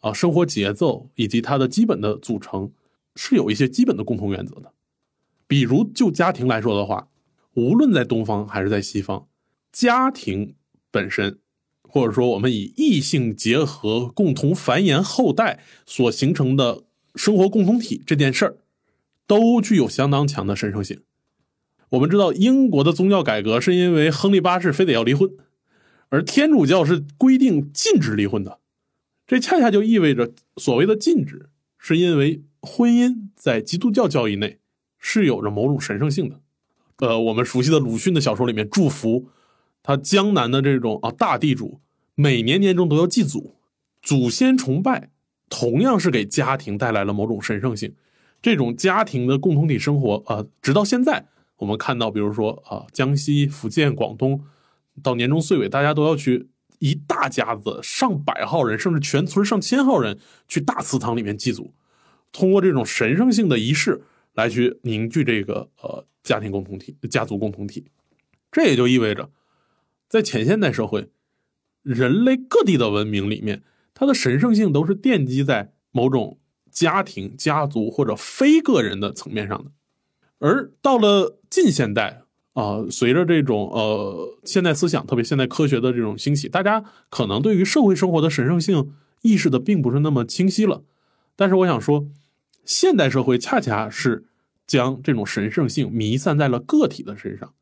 [0.00, 2.70] 啊生活节奏以及它的基本的组成，
[3.16, 4.72] 是有一些基本的共同原则的。
[5.46, 7.08] 比如就家庭来说的话，
[7.54, 9.26] 无论在东方还是在西方，
[9.72, 10.54] 家庭
[10.90, 11.38] 本身，
[11.82, 16.84] 或者说我们以异性结合共同繁衍后代所形成的
[17.14, 18.56] 生活共同体这件事儿。
[19.26, 21.02] 都具有相当强的神圣性。
[21.90, 25.30] 我们知道，英国的宗教改革是因为亨利八世非得要离婚，
[26.08, 28.58] 而天主教是规定禁止离婚的。
[29.26, 34.58] 这恰恰就意味着，所谓的禁止，是因为婚姻在基督教教义内
[34.98, 36.40] 是有着某种神圣性的。
[36.98, 39.28] 呃，我们熟悉的鲁迅的小说里面，祝福
[39.82, 41.80] 他江南的这种啊大地主，
[42.14, 43.54] 每年年终都要祭祖，
[44.02, 45.10] 祖先崇拜
[45.48, 47.94] 同样是给家庭带来了某种神圣性。
[48.44, 54.44] 这种家庭的共同体生活啊，直到现在，我们看到，比如说啊，江西、福建、广东，
[55.02, 61.72] 到年终岁尾，大家都要去一大家子上百号人，甚至全村上千号人去大祠堂里面祭祖，
[62.32, 64.02] 通过这种神圣性的仪式
[64.34, 67.86] 来去凝聚这个呃家庭共同体、家族共同体。
[68.52, 69.30] 这也就意味着，
[70.06, 71.08] 在前现代社会，
[71.80, 73.62] 人类各地的文明里面，
[73.94, 76.36] 它的神圣性都是奠基在某种。
[76.74, 79.70] 家庭、家族或者非个人的层面上的，
[80.40, 82.22] 而到了近现代
[82.52, 90.82] 啊，随着这种呃现代思想，特别现代科学的这种兴起，大家可能对于社会生活的神圣性意识的并不是那么清晰了。
[91.36, 92.06] 但是我想说，
[92.64, 94.24] 现代社会恰恰是
[94.66, 97.54] 将这种神圣性弥散在了个体的身上。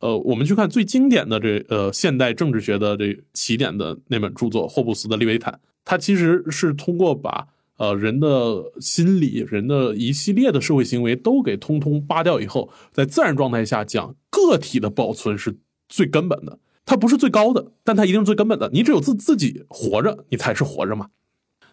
[0.00, 7.48] 呃，我们去看最经典的这呃现代政治学的这起点的那本著作霍布斯的《利维坦》，它其实是通过把
[7.78, 15.58] 呃，人的心理、人的一系列的社会行为都给通通扒掉以后，在自然状态下讲，个体的保存是
[15.88, 16.58] 最根本的。
[16.84, 18.68] 它不是最高的，但它一定是最根本的。
[18.72, 21.10] 你只有自自己活着，你才是活着嘛。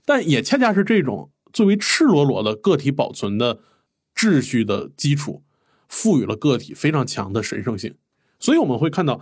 [0.05, 3.61] 但也恰恰是这种最为赤裸裸的个体保存的
[4.13, 5.41] 秩序的基础，
[5.87, 7.95] 赋予了个体非常强的神圣性。
[8.39, 9.21] 所以我们会看到，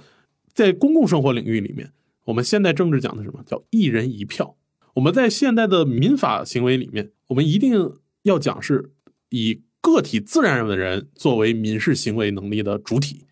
[0.52, 1.94] 在公共生活领域里面，
[2.26, 4.58] 我们现代政治讲的什么叫一人一票？
[4.94, 8.92] 我们在现代的民法行为里面，我们一定要讲是
[9.30, 13.26] 以个体自然人的人作为民事行为能力的主体。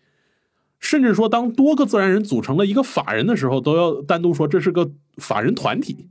[0.80, 6.08] 甚至说，当多个自然人组成了一个法人的时候，都要单独说这是个法人团体。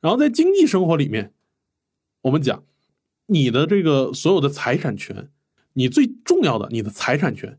[0.00, 1.32] 然后在经济生活里面，
[2.22, 2.62] 我们讲
[3.26, 5.30] 你的这个所有的财产权，
[5.72, 7.58] 你最重要的你的财产权，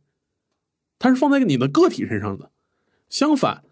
[0.99, 2.51] 它是放在你的个体身上的。
[3.09, 3.63] 相反，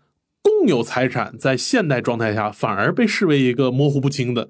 [0.41, 4.49] 共有财产在现代状态下反而被视为一个模糊不清的，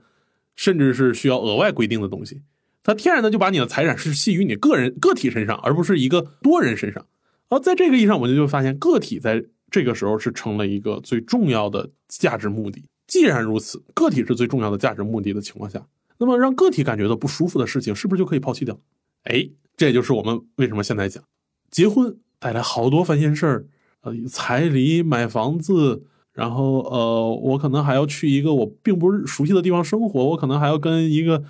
[0.55, 2.41] 甚至是需要额外规定的东西。
[2.83, 7.05] 它天然的就把你的财产是系于你个人个体身上，而不是一个多人身上。
[7.49, 12.85] 而在这个意义上，我们就会发现，个体在这个时候是成了一个最重要的价值目的。
[13.07, 15.85] 既然如此，个体是最重要的价值目的的情况下，
[16.19, 18.79] 那么让个体感觉到不舒服的事情，是不是就可以抛弃掉？
[19.23, 21.23] 哎，这也就是我们为什么现在讲，
[21.69, 23.65] 结婚带来好多烦心事儿，
[24.01, 31.43] 呃，彩礼、买房子，然后呃，我可能还要去一个我并不熟悉的地方生活，我可能还要跟一个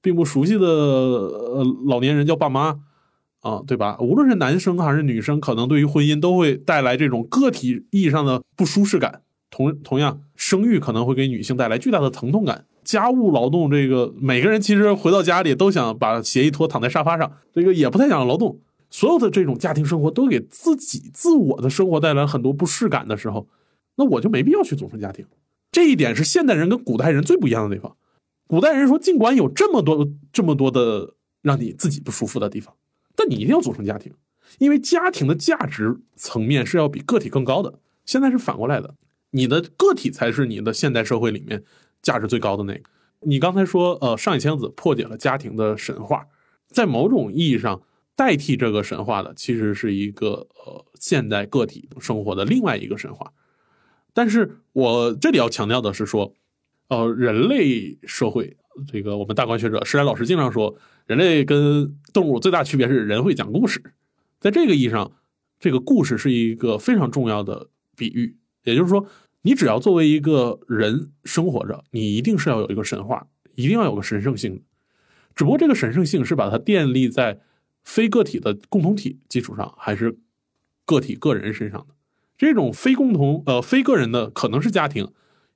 [0.00, 2.80] 并不熟悉的呃老年人叫爸妈。
[3.40, 3.98] 啊，对吧？
[4.00, 9.20] 无论是男生还是女生，可能对于婚姻都会带来这种个体意义上的不舒适感。
[9.50, 12.64] 同同样，生育可能会给女性带来巨大的疼痛感。
[12.84, 18.58] 家务劳动，这个每个人其实回到家里都想把鞋一脱，躺在沙发上，这个也不太想劳动。
[18.94, 23.48] 所有的这种家庭生活都给自己自我的生活带来很多不适感的时候，
[23.96, 25.26] 那我就没必要去组成家庭。
[25.72, 27.96] 这一点是现代人跟古代人最不一样的地方。
[28.46, 32.72] 古代人说，尽管有这么多这么多的让你自己不舒服的地方。
[33.16, 34.12] 但你一定要组成家庭，
[34.58, 37.80] 因为家庭的价值层面是要比个体更高的。
[38.06, 38.94] 现在是反过来的，
[39.30, 41.64] 你的个体才是你的现代社会里面
[42.00, 42.82] 价值最高的那个。
[43.22, 46.26] 你刚才说，呃，上野千子破解了家庭的神话，
[46.68, 47.82] 在某种意义上
[48.16, 53.32] 代替这个神话的，其实是一个呃现代个体生活的另外一个神话。
[54.12, 56.32] 但是我这里要强调的是说，
[56.88, 58.56] 呃，人类社会，
[58.86, 60.76] 这个我们大观学者施然老师经常说。
[61.06, 63.92] 人类跟动物最大区别是人会讲故事，
[64.40, 65.12] 在这个意义上，
[65.60, 68.38] 这个故事是一个非常重要的比喻。
[68.62, 69.06] 也就是说，
[69.42, 74.62] 你只要作为一个人生活着，你一定是要有一个神话，一定要有个神圣性的。
[75.34, 77.38] 只不过这个神圣性是把它建立在
[77.84, 80.18] 非个体的共同体基础上，还是
[80.84, 81.94] 个体个人身上的？
[82.36, 85.08] 这种非共同呃非个人的，可能是家庭，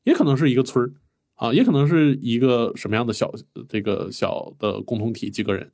[0.05, 0.93] 也可能是一个村儿。
[1.41, 3.33] 啊，也可能是一个什么样的小
[3.69, 5.71] 这个小的共同体几个人，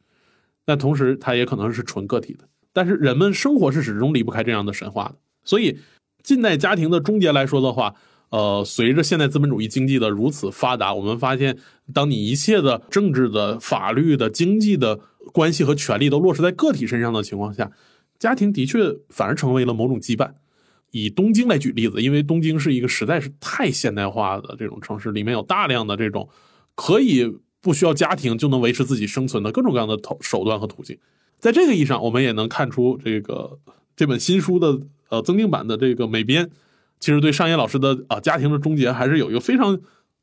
[0.67, 2.47] 但同时它也可能是纯个体的。
[2.75, 5.15] 但是人们生活是始终离不开这样的神话的。
[5.43, 5.79] 所以，
[6.23, 7.95] 近代家庭的终结来说的话，
[8.29, 11.57] 呃，随着现代资本主义经济的如此发达，我们发现，
[11.95, 15.01] 当你一切的政治的、法律的、经济的
[15.33, 17.71] 关系和权利都落实在个体身上的情况下，
[18.19, 20.33] 家庭的确反而成为了某种羁绊。
[20.91, 26.29] 以东京来举例子，因为东京是一个实在是太现代化的这种城市，里面有大量的这种
[26.77, 30.97] 可以不需要家庭就能维持自己生存的各种各样的手手段和途径。
[31.41, 33.59] 在这个意义上，我们也能看出这个
[33.97, 36.49] 这本新书的呃增订版的这个美编，
[37.01, 39.81] 其实对上野老师的啊家庭的终结还是有一个非常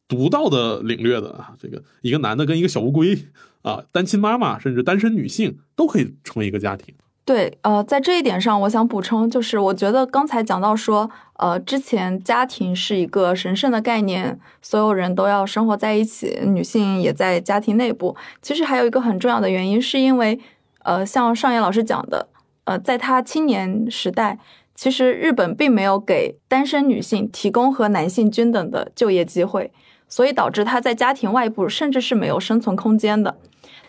[0.08, 1.54] 独到的领略的啊。
[1.60, 3.18] 这个一个男的跟一个小乌龟
[3.62, 6.94] 啊，单亲妈妈甚至单身女性都可以成为一个家庭。
[7.24, 18.16] 对，呃，在这一点上，我想补充，就是我觉得刚才讲到说，呃，之前家庭是一个神圣的概念，所有人都要生活在一起，女性也在家庭内部。
[18.42, 20.40] 其实还有一个很重要的原因，是因为，
[20.80, 22.28] 呃，像上野老师讲的，
[22.64, 24.40] 呃，在他青年时代，
[24.74, 29.72] 其实日本并没有给单身女性提供和男性均等的就业机会，
[30.10, 33.38] 所以导致她在家庭外部甚至是没有生存空间的。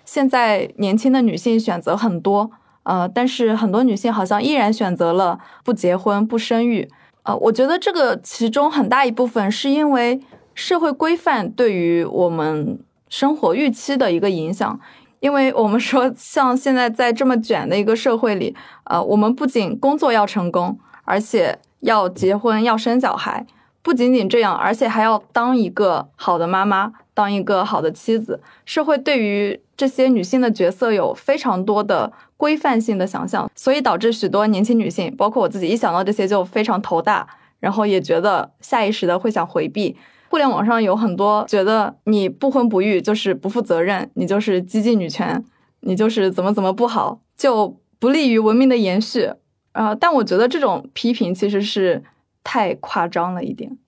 [0.05, 2.51] 现在年轻的女性选择很多。
[2.85, 6.89] 呃，但是很多女性好像依然选择了不结婚、不生育。
[7.23, 10.21] 呃，我觉得这个其中很大一部分是因为
[10.55, 14.81] 社会规范对于我们生活预期的一个影响。
[15.21, 23.47] 因为我们说，像现在在这么卷的一个社会里，呃，我们不仅工作要成功，而且要结婚、要生小孩。
[23.83, 28.41] 不仅仅这样，而且还要当一个好的妈妈，当一个好的妻子。
[28.65, 37.27] 社会对于这些女性的角色有非常多的规范性的想象，所以导致许多年轻女性，包括我自己，一想到这些就非常头大，
[37.61, 39.97] 然后也觉得下意识的会想回避。
[40.29, 45.45] 互联网上有很多觉得你不婚不育就是不负责任，你就是激进女权，
[45.81, 49.31] 你就是怎么怎么不好，就不利于文明的延续。
[49.73, 52.03] 啊，但我觉得这种批评其实是。
[52.45, 53.79] 太夸张了一点，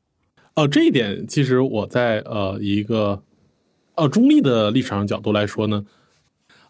[0.55, 3.23] 哦，这一点其实我在呃一个
[3.97, 5.85] 呃，中立的立场角度来说呢，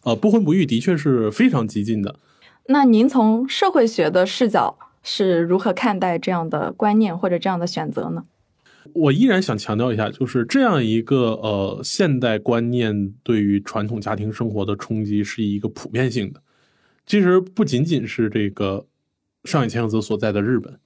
[0.04, 2.18] 呃，不婚不育的确是非常激进的。
[2.66, 8.24] 那您从社会学的视角是如何看待这样的观念或者这样的选择呢？
[8.92, 16.42] 我依然想强调一下，就是这样一个呃现代观念对于传统家庭生活的冲击是一个普遍性的。
[17.06, 18.86] 其实不仅仅是这个
[19.44, 20.78] 上野千鹤子所在的日本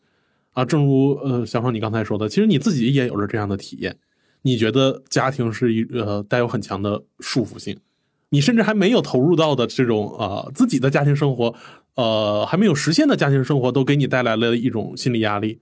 [0.59, 3.97] 啊，正如呃小爽你刚才说的，其实你自己也有着这样的体验。
[4.43, 7.79] 你觉得家庭是一呃带有很强的束缚性，
[8.31, 11.55] 你甚至还没有投入到的这种啊自己的家庭生活，
[11.95, 15.61] 呃还没有实现的家庭生活，都给你带来了一种心理压力。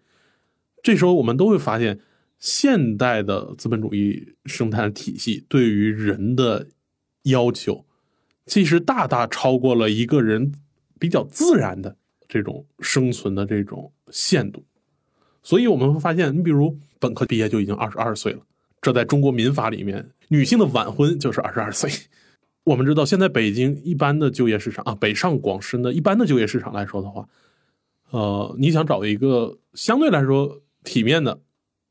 [0.83, 2.01] 这时候我们都会发现。
[2.39, 6.67] 现代的资本主义生态体系对于人的
[7.23, 7.87] 要求，
[8.45, 10.53] 其实大大超过了一个人
[10.99, 11.97] 比较自然的
[12.29, 14.63] 这种生存的这种限度。
[15.47, 18.41] 所以我们会发现，你比如本科毕业就已经二十二岁了，
[18.83, 21.89] 这在中国民法里面，女性的晚婚就是二十二岁。
[22.65, 27.29] 我们知道，现在北京一般的就业市场啊，北上广深的一般的就业市场来说的话，
[28.11, 31.39] 呃，你想找一个相对来说体面的。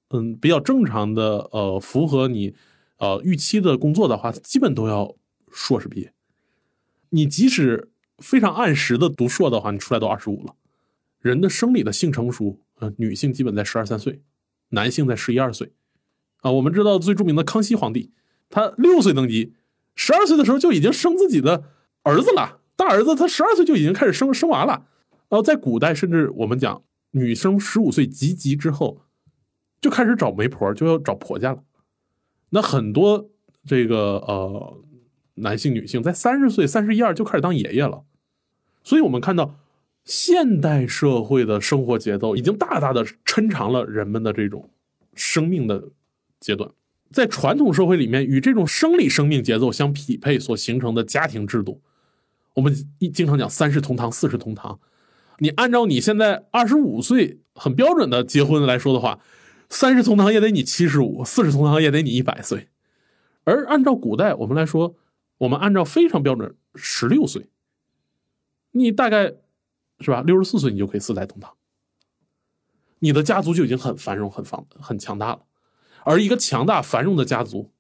[0.10, 2.54] 嗯，比较正常的，呃，符合你，
[2.98, 5.16] 呃，预期的工作的话，基本都要
[5.50, 6.12] 硕士毕业。
[7.10, 10.54] 你即使非常按时的读硕的话，你出来都二十五了。
[11.22, 14.22] 人的生理的性成熟，呃，女性基本在十二三岁，
[14.70, 15.74] 男性在十一二岁。
[16.42, 18.12] 啊，我们知道最著名的康熙皇帝，
[18.50, 19.54] 他六岁登基，
[19.96, 21.64] 十二岁的时候就已经生自己的
[22.04, 22.60] 儿子了。
[22.76, 24.86] 大儿子他十二岁就已经开始生生娃了。
[25.30, 29.02] 呃，在古代，甚至我们讲，女生十五岁及笄之后。
[29.82, 31.62] 就开始找媒婆，就要找婆家了。
[32.50, 33.30] 那很多
[33.68, 34.82] 这个呃
[35.36, 38.04] 男性、女性在三十岁、三十一二就开始当爷爷了。
[38.84, 39.60] 所以，我们看到
[40.06, 44.70] 现代社会的生活节奏已经大大的抻长了人们的这种
[45.14, 45.90] 生命的
[46.40, 46.72] 阶段。
[47.12, 51.82] 在传统社会里面，与这种生理生命节奏相匹配所形成的家庭制度，
[52.54, 54.80] 我们一经常讲三世同堂、四世同堂。
[55.40, 59.20] 你按照你现在二十五岁很标准的结婚来说的话。
[59.68, 62.68] 三世同堂也得你七十五，四世同堂也得你一百岁，
[63.46, 64.96] 而按照古代我们来说，
[65.40, 67.48] 我们按照非常标准十六岁，
[68.72, 69.34] 你大概
[70.00, 70.22] 是吧？
[70.22, 71.54] 六十四岁你就可以四代同堂，
[73.00, 75.44] 你的家族就已经很繁荣、很方、很强大了。
[76.04, 77.72] 而一个强大繁荣的家族，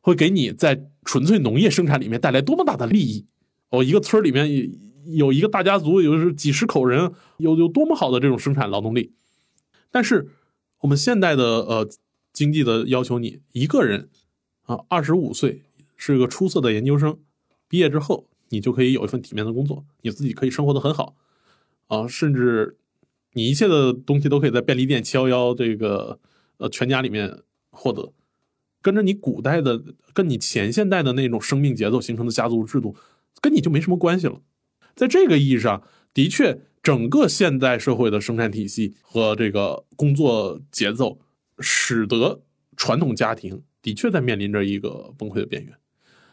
[0.00, 3.26] 会给你在纯粹农业生产里面带来多么大的利益！
[3.70, 4.70] 哦，一个村里面
[5.06, 9.14] 有一个大家族，有几十口人，有有多么好的这种生产劳动力，
[9.90, 10.30] 但是。
[10.82, 11.88] 我们现代的呃
[12.32, 14.08] 经济的要求，你一个人
[14.64, 15.62] 啊，二十五岁
[15.96, 17.20] 是个出色的研究生，
[17.68, 21.14] 毕业之后你就可以有一份体面的工作，你自己可以生活的很好
[21.92, 22.78] 啊，甚至
[23.34, 26.18] 你一切的东西都可以在便利店七幺幺这个
[26.56, 28.12] 呃全家里面获得，
[28.80, 29.82] 跟着你古代的
[30.14, 32.96] 跟你前现代的那种生命节奏形成的家族制度，
[33.42, 34.40] 跟你就没什么关系了。
[34.94, 35.82] 在这个意义上，
[36.14, 36.62] 的确。
[36.82, 41.20] 整个现代社会的生产体系和这个工作节奏，
[41.60, 42.42] 使得
[42.76, 45.76] 传统家庭的确在面临着一个崩溃的边缘。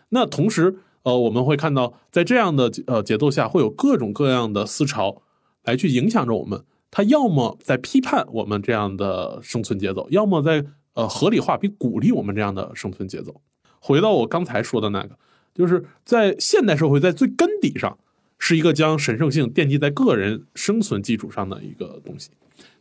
[0.10, 5.22] 那同时，呃，我们会看到，在这样的呃节奏下，会有各种各样的思潮
[5.64, 6.64] 来去影响着我们。
[6.92, 13.42] 他要么在批判我们这样的生存节奏，要么在呃合理化并鼓励我们这样的生存节奏。
[13.80, 15.18] 回到我刚才说的那个，
[15.54, 17.98] 就是在现代社会，在最根底上。
[18.42, 22.32] 是一个将神圣性奠基在个人生存基础上的一个东西，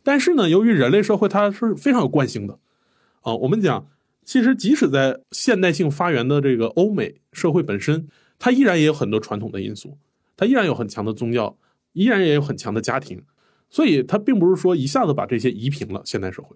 [0.01, 2.57] 但是呢，由于人类社会它是非常有惯性的，
[3.19, 3.85] 啊，我们讲，
[4.23, 8.07] 其实即使在现代性发源的这个欧美社会本身，
[8.39, 9.97] 它依然也有很多传统的因素，
[10.37, 11.57] 它依然有很强的宗教，
[11.93, 13.23] 依然也有很强的家庭，
[13.69, 16.01] 所以他并不是说一下子把这些移平了。
[16.05, 16.55] 现代社会，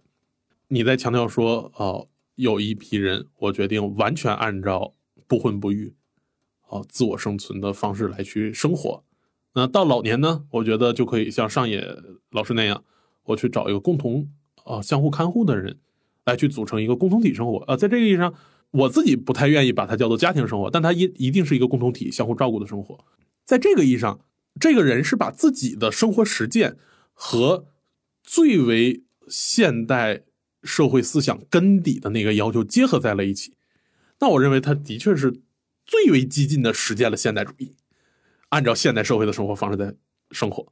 [0.68, 4.94] 你在强调说，哦，有一批人，我决定完全按照
[5.28, 5.96] 不婚不育。
[6.70, 9.04] 哦，自我生存的方式来去生活，
[9.54, 10.46] 那到老年呢？
[10.50, 11.86] 我觉得就可以像上野
[12.32, 12.84] 老师那样，
[13.26, 14.28] 我去找一个共同
[14.64, 15.78] 啊相互看护的人，
[16.26, 17.78] 来去组成一个共同体生活啊。
[17.78, 18.34] 在这个意义上，
[18.72, 23.06] 我自己不太愿意把它叫做家庭生活，但它一一定是一个共同体相互照顾的生活。
[23.46, 24.20] 在这个意义上，
[24.60, 26.78] 这个人是把自己的生活实践
[27.14, 27.66] 和
[28.24, 30.24] 最为现代
[30.64, 33.54] 社会思想根底的那个要求结合在了一起。
[34.20, 35.42] 那我认为他的确是。
[35.86, 37.76] 最为激进的实践了现代主义，
[38.48, 39.94] 按照现代社会的生活方式在
[40.32, 40.72] 生活。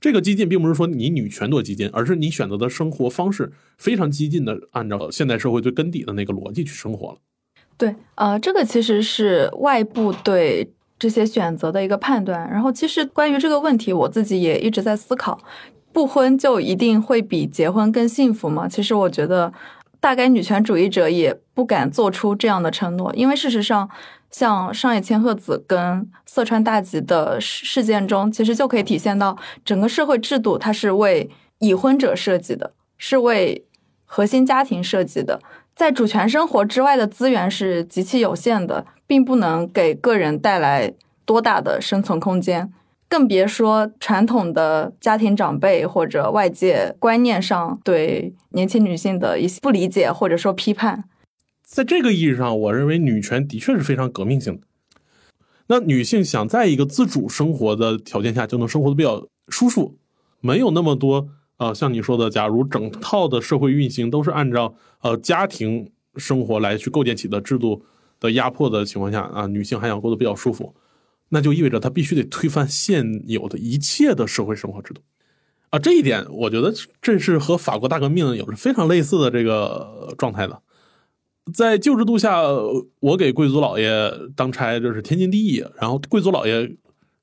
[0.00, 7.18] 这个激进并不是说你女权多激进，而是你选择的生活方式非常激进的按照现代社会最根底的那个逻辑去生活了。
[7.76, 12.48] 对，呃，这个其实是外部对这些选择的一个判断。
[12.48, 15.40] 然后，其实关于这个问题，我自己也一直在思考：
[15.92, 18.68] 不婚就一定会比结婚更幸福吗？
[18.68, 19.52] 其实我觉得。
[20.02, 23.86] 大概女权主义者也不敢做出这样的承诺，因为事实上，
[24.30, 31.28] 像上野千鹤子跟色川大吉的事事件中，其实就可以体现到整个社会制度它是为
[31.58, 33.66] 已婚者设计的，是为
[34.06, 35.38] 核心家庭设计的，
[35.76, 40.94] 在主权生活之外的资源是极其有限的，并不能给个人带来
[41.24, 42.72] 多大的生存空间。
[43.08, 51.06] 更别说传统的家庭长辈或者外界观念上对年轻女性的一些不理解或者说批判。
[51.64, 54.62] 在这个意义上，我认为女权的确是非常革命性的。
[55.66, 59.96] 那女性想在一个自主生活的条件下就能生活的比较舒服，
[60.40, 67.82] 没有那么多呃，像你说的，假如整套的社会运行都是按照呃家庭生活来去构建起的制度
[68.20, 70.74] 的压迫的情况下啊，女性还想过得比较舒服。
[71.30, 75.00] 那就意味着她必须得推翻现有的一切的社会生活制度，
[75.70, 80.60] 啊，这一点我觉得这是和法国大革命有着非常类似的这个状态的。
[81.54, 82.42] 在旧制度下，
[83.00, 86.76] 我给贵族老爷当差这是天经地义，然后贵族老爷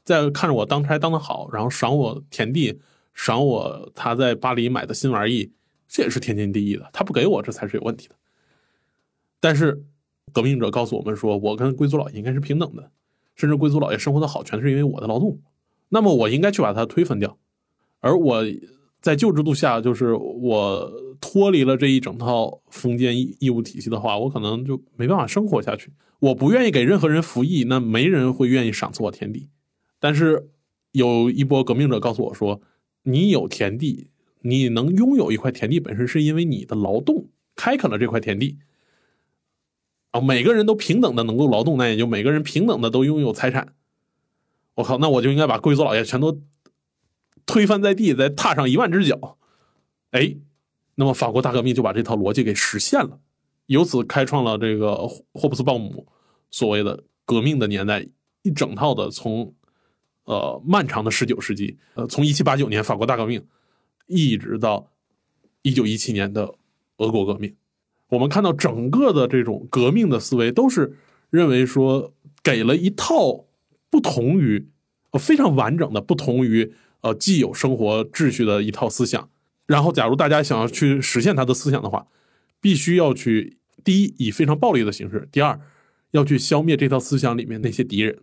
[0.03, 2.79] 在看着我当差当的好，然后赏我田地，
[3.13, 5.51] 赏我他在巴黎买的新玩意，
[5.87, 6.89] 这也是天经地义的。
[6.93, 8.15] 他不给我，这才是有问题的。
[9.39, 9.83] 但是
[10.33, 12.91] 革命者告诉我们说，我跟贵族老爷应该是平等的。
[13.35, 15.39] 甚至贵族老爷生活的好，全是因为我的劳动，
[15.89, 17.37] 那么我应该去把它推翻掉。
[17.99, 18.43] 而我
[18.99, 25.91] 在旧制度下，就是我脱离了这一整套封建义义务体系的话，我可能就没办法生活下去。
[26.19, 29.49] 我不愿意给任何人服役，那没人会愿意赏赐我田地。
[29.99, 30.49] 但是
[30.93, 32.59] 有一波革命者告诉我说
[33.03, 34.07] ：“你有田地，
[34.41, 38.57] 你能拥有一块田地，本身是因为你的劳动开垦了这块田地。”
[40.11, 43.73] 啊，每个人都平等的能够劳动，那也就每个人平等的都拥有财产。
[44.75, 46.41] 我靠，那我就应该把贵族老爷全都
[47.45, 49.37] 推翻在地，再踏上一万只脚。
[50.11, 50.37] 哎，
[50.95, 53.19] 那么法国大革命就把这套逻辑给实现了，
[53.65, 54.95] 由此开创了这个
[55.33, 56.07] 霍布斯鲍姆
[56.49, 58.07] 所谓的革命的年代，
[58.43, 59.53] 一整套的从
[60.23, 63.45] 呃漫长的十九世纪，呃从一七八九年法国大革命，
[64.05, 64.91] 一直到
[65.63, 66.55] 一九一七年的
[66.97, 67.55] 俄国革命。
[68.09, 70.95] 我们看到整个的这种革命的思维，都是
[71.29, 73.45] 认为说给了一套
[73.89, 74.69] 不同于
[75.11, 79.29] 呃非常完整的不同于呃既有生活秩序的一套思想。
[79.65, 82.07] 然后，假如大家想要去实现他的思想的话，
[82.61, 85.59] 必须要去第一以非常暴力的形式，第二
[86.11, 88.19] 要去消灭这套思想里面那些敌人。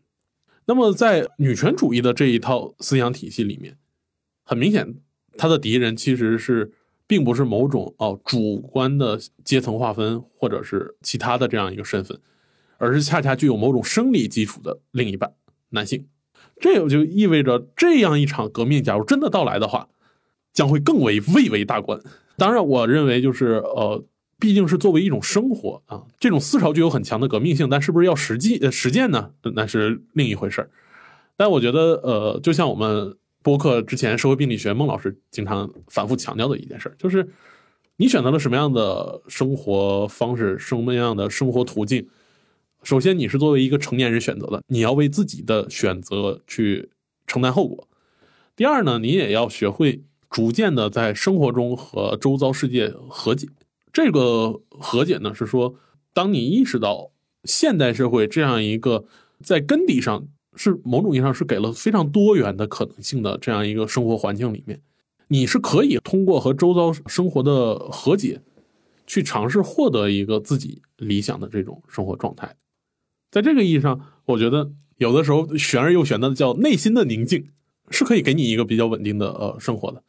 [0.64, 3.76] 那么，在女权主义的这一套思想体系里面，
[4.44, 4.94] 很明显，
[5.36, 6.72] 他的敌人其实是。
[7.06, 12.18] 并不是某种哦主观的阶层划分，或者是其他的这样一个身份，
[12.78, 15.34] 而是恰恰具有某种生理基础的另一半
[15.70, 16.06] 男性。
[16.60, 19.88] 这也就意味着，这样一场革命，假如真的到来的话，
[20.52, 22.00] 将会更为蔚为大观。
[22.36, 24.02] 当然，我认为就是呃，
[24.38, 29.32] 毕竟是作为一种生活啊，这种思潮具有很强的革命性，但是不是要实际呃实践呢？
[29.54, 30.70] 那是另一回事儿。
[31.36, 33.16] 但我觉得呃，就像我们。
[33.44, 37.28] 播客之前，社会病理学孟老师经常反复强调的一件事，就是
[37.98, 42.08] 你选择了什么样的生活方式，什么样的生活途径。
[42.82, 46.88] 首先，你是作为一个成年人选择的，你要为自己的选择去
[47.26, 47.86] 承担后果。
[48.56, 53.46] 第二呢，你也要学会逐渐的在生活中和周遭世界和解。
[53.92, 55.74] 这个和解呢，是说，
[56.14, 57.10] 当你意识到
[57.44, 59.04] 现代社会这样一个
[59.42, 60.26] 在根底上。
[60.56, 64.80] 是某种意义上是给了非常多元的可能性的这样一个生活环境里面，
[65.28, 68.40] 你是可以通过和周遭生活的和解，
[69.06, 72.56] 去尝试获得一个自己理想的这种生活状态。
[73.30, 77.48] 在这个意义上，我觉得有的时候玄而又玄的叫内心的宁静，
[77.90, 80.02] 是可以给你一个比较稳定的呃生活的。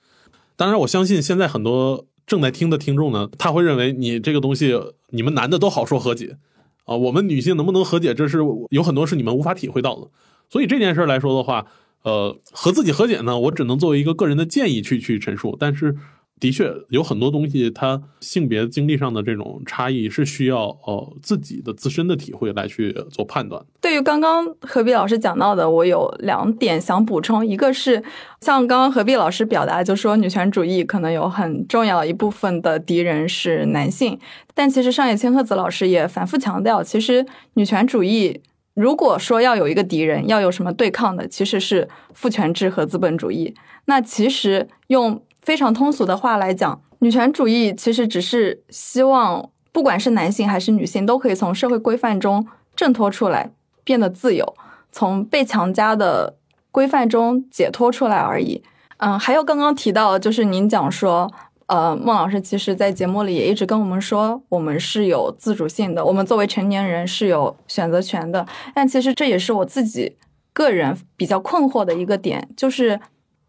[0.55, 4.79] 当然，我相信现在很多正在听的听众呢，他会认为你这个东西，
[5.09, 6.37] 你们男的都好说和解
[6.85, 8.37] 啊，我们女性能不能和解，这是
[8.69, 10.07] 有很多是你们无法体会到的。
[10.49, 11.65] 所以这件事来说的话，
[12.03, 15.57] 呃，和自己和解呢，我只能作为一个个人的建议去去陈述。
[15.59, 15.95] 但是，
[16.39, 23.65] 的确有很多东西，它性别经历上的这种差异是需要呃自己的自身的体会来去做判断。
[23.81, 27.45] 对于刚刚何必老师讲到的，我有两点想补充。
[27.45, 28.03] 一个是
[28.41, 34.19] 像刚刚何必老师表达，就说女权主义可能有很重要一部分的敌人是男性，
[34.53, 38.41] 但其实上野千鹤子老师也反复强调，其实女权主义。
[38.75, 43.55] 如果说要有一个敌人，要有什么对抗的，其实是父权制和资本主义。
[43.85, 52.45] 那其实用非常通俗的话来讲，女权主义其实只是希望，不管是男性还是女性，都可以从社会规范中
[52.75, 53.51] 挣脱出来，
[53.83, 54.55] 变得自由，
[54.91, 56.35] 从被强加的
[56.71, 58.61] 规范中解脱出来而已。
[58.97, 61.31] 嗯，还有刚刚提到，就是您讲说，
[61.67, 68.45] 呃，孟老师其实在节目里也一直跟我们说，我们是有自主性的，我们作为成年人是有选择权的。
[68.75, 70.15] 但其实这也是我自己
[70.53, 72.99] 个人比较困惑的一个点，就是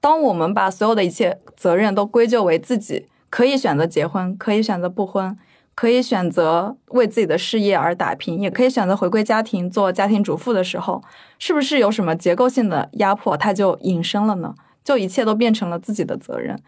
[0.01, 5.37] 当我们把所有的一切责任都归咎为自己，可以选择结婚，可以选择不婚，
[5.75, 11.03] 可以选择为自己的事业而打拼，也可以选择回归家庭做家庭主妇的时候，
[11.39, 14.55] 是不是有什么结构性的压迫，它就隐身了呢？
[14.83, 16.59] 就一切都变成了自己的责任。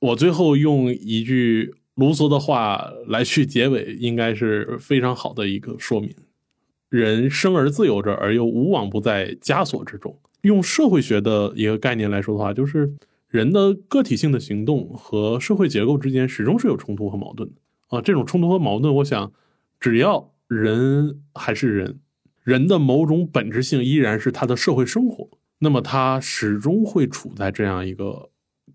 [0.00, 6.14] 我最后用一句卢梭的话来去结尾，应该是非常好的一个说明：
[6.88, 10.18] 人生而自由着，而又无往不在枷锁之中。
[10.42, 12.90] 用社会学的一个概念来说的话，就是
[13.28, 17.56] 人的个体性的行动和社会结构之间始终是有冲突和矛盾的
[17.88, 18.00] 啊。
[18.00, 19.30] 这种冲突和矛盾，我想，
[19.78, 22.00] 只要人还是人，
[22.42, 25.28] 人的某种本质性依然是他的社会生活。
[25.58, 28.30] 那么，他始终会处在这样一个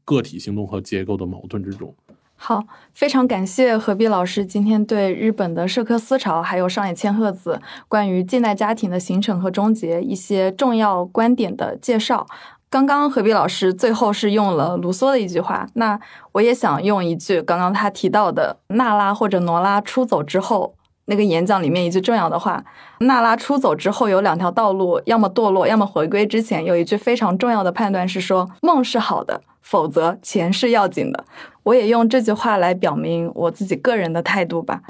[0.05, 1.93] 个体行动和结构的矛盾之中。
[2.37, 12.27] 好，非常感谢何必老师今天对日本的社科思潮，还有上野千鹤子关于近代家庭的形成和终结一些重要观点的介绍。
[12.69, 15.99] 刚刚何必老师最后是用了卢梭的一句话，那
[16.33, 20.75] 我也想用一句刚刚他提到的娜拉或者罗拉出走之后。
[21.07, 22.65] 那个演讲里面一句重要的话，
[23.01, 26.25] 娜拉出走之后有两条道路，要么堕落，要么回归。
[26.25, 31.25] 之前有一句非常重要的判断是说，梦是好的，否则钱是要紧的。
[31.63, 34.83] 我也用这句话来表明我自己个人的态度吧。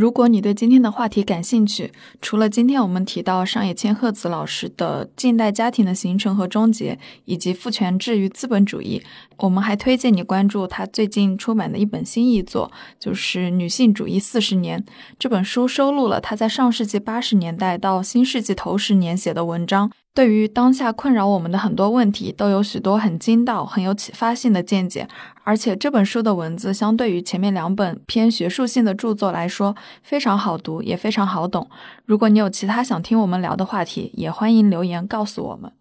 [0.00, 1.92] 如果你对今天的话题感兴趣，
[2.22, 6.94] 除了今天我们提到上野千鹤子老师的《近代家庭的形成和终结》
[7.26, 9.02] 以及《父权制与资本主义》，
[9.36, 14.80] 我们还推荐你关注他最近出版的一本新译作，就是《女性主义四十年》。
[15.18, 19.90] 这本书收录了他在上世纪八十年代到新世纪头十年写的文章。
[20.12, 25.06] 对于当下困扰我们的很多问题，都有许多很精到、很有启发性的见解。
[25.44, 31.68] 而且这本书的文字，相对于前面两本偏学术性的著作来说，非常好读，也非常好懂。
[32.04, 35.72] 如果你有其他想听我们聊的话题，也欢迎留言告诉我们。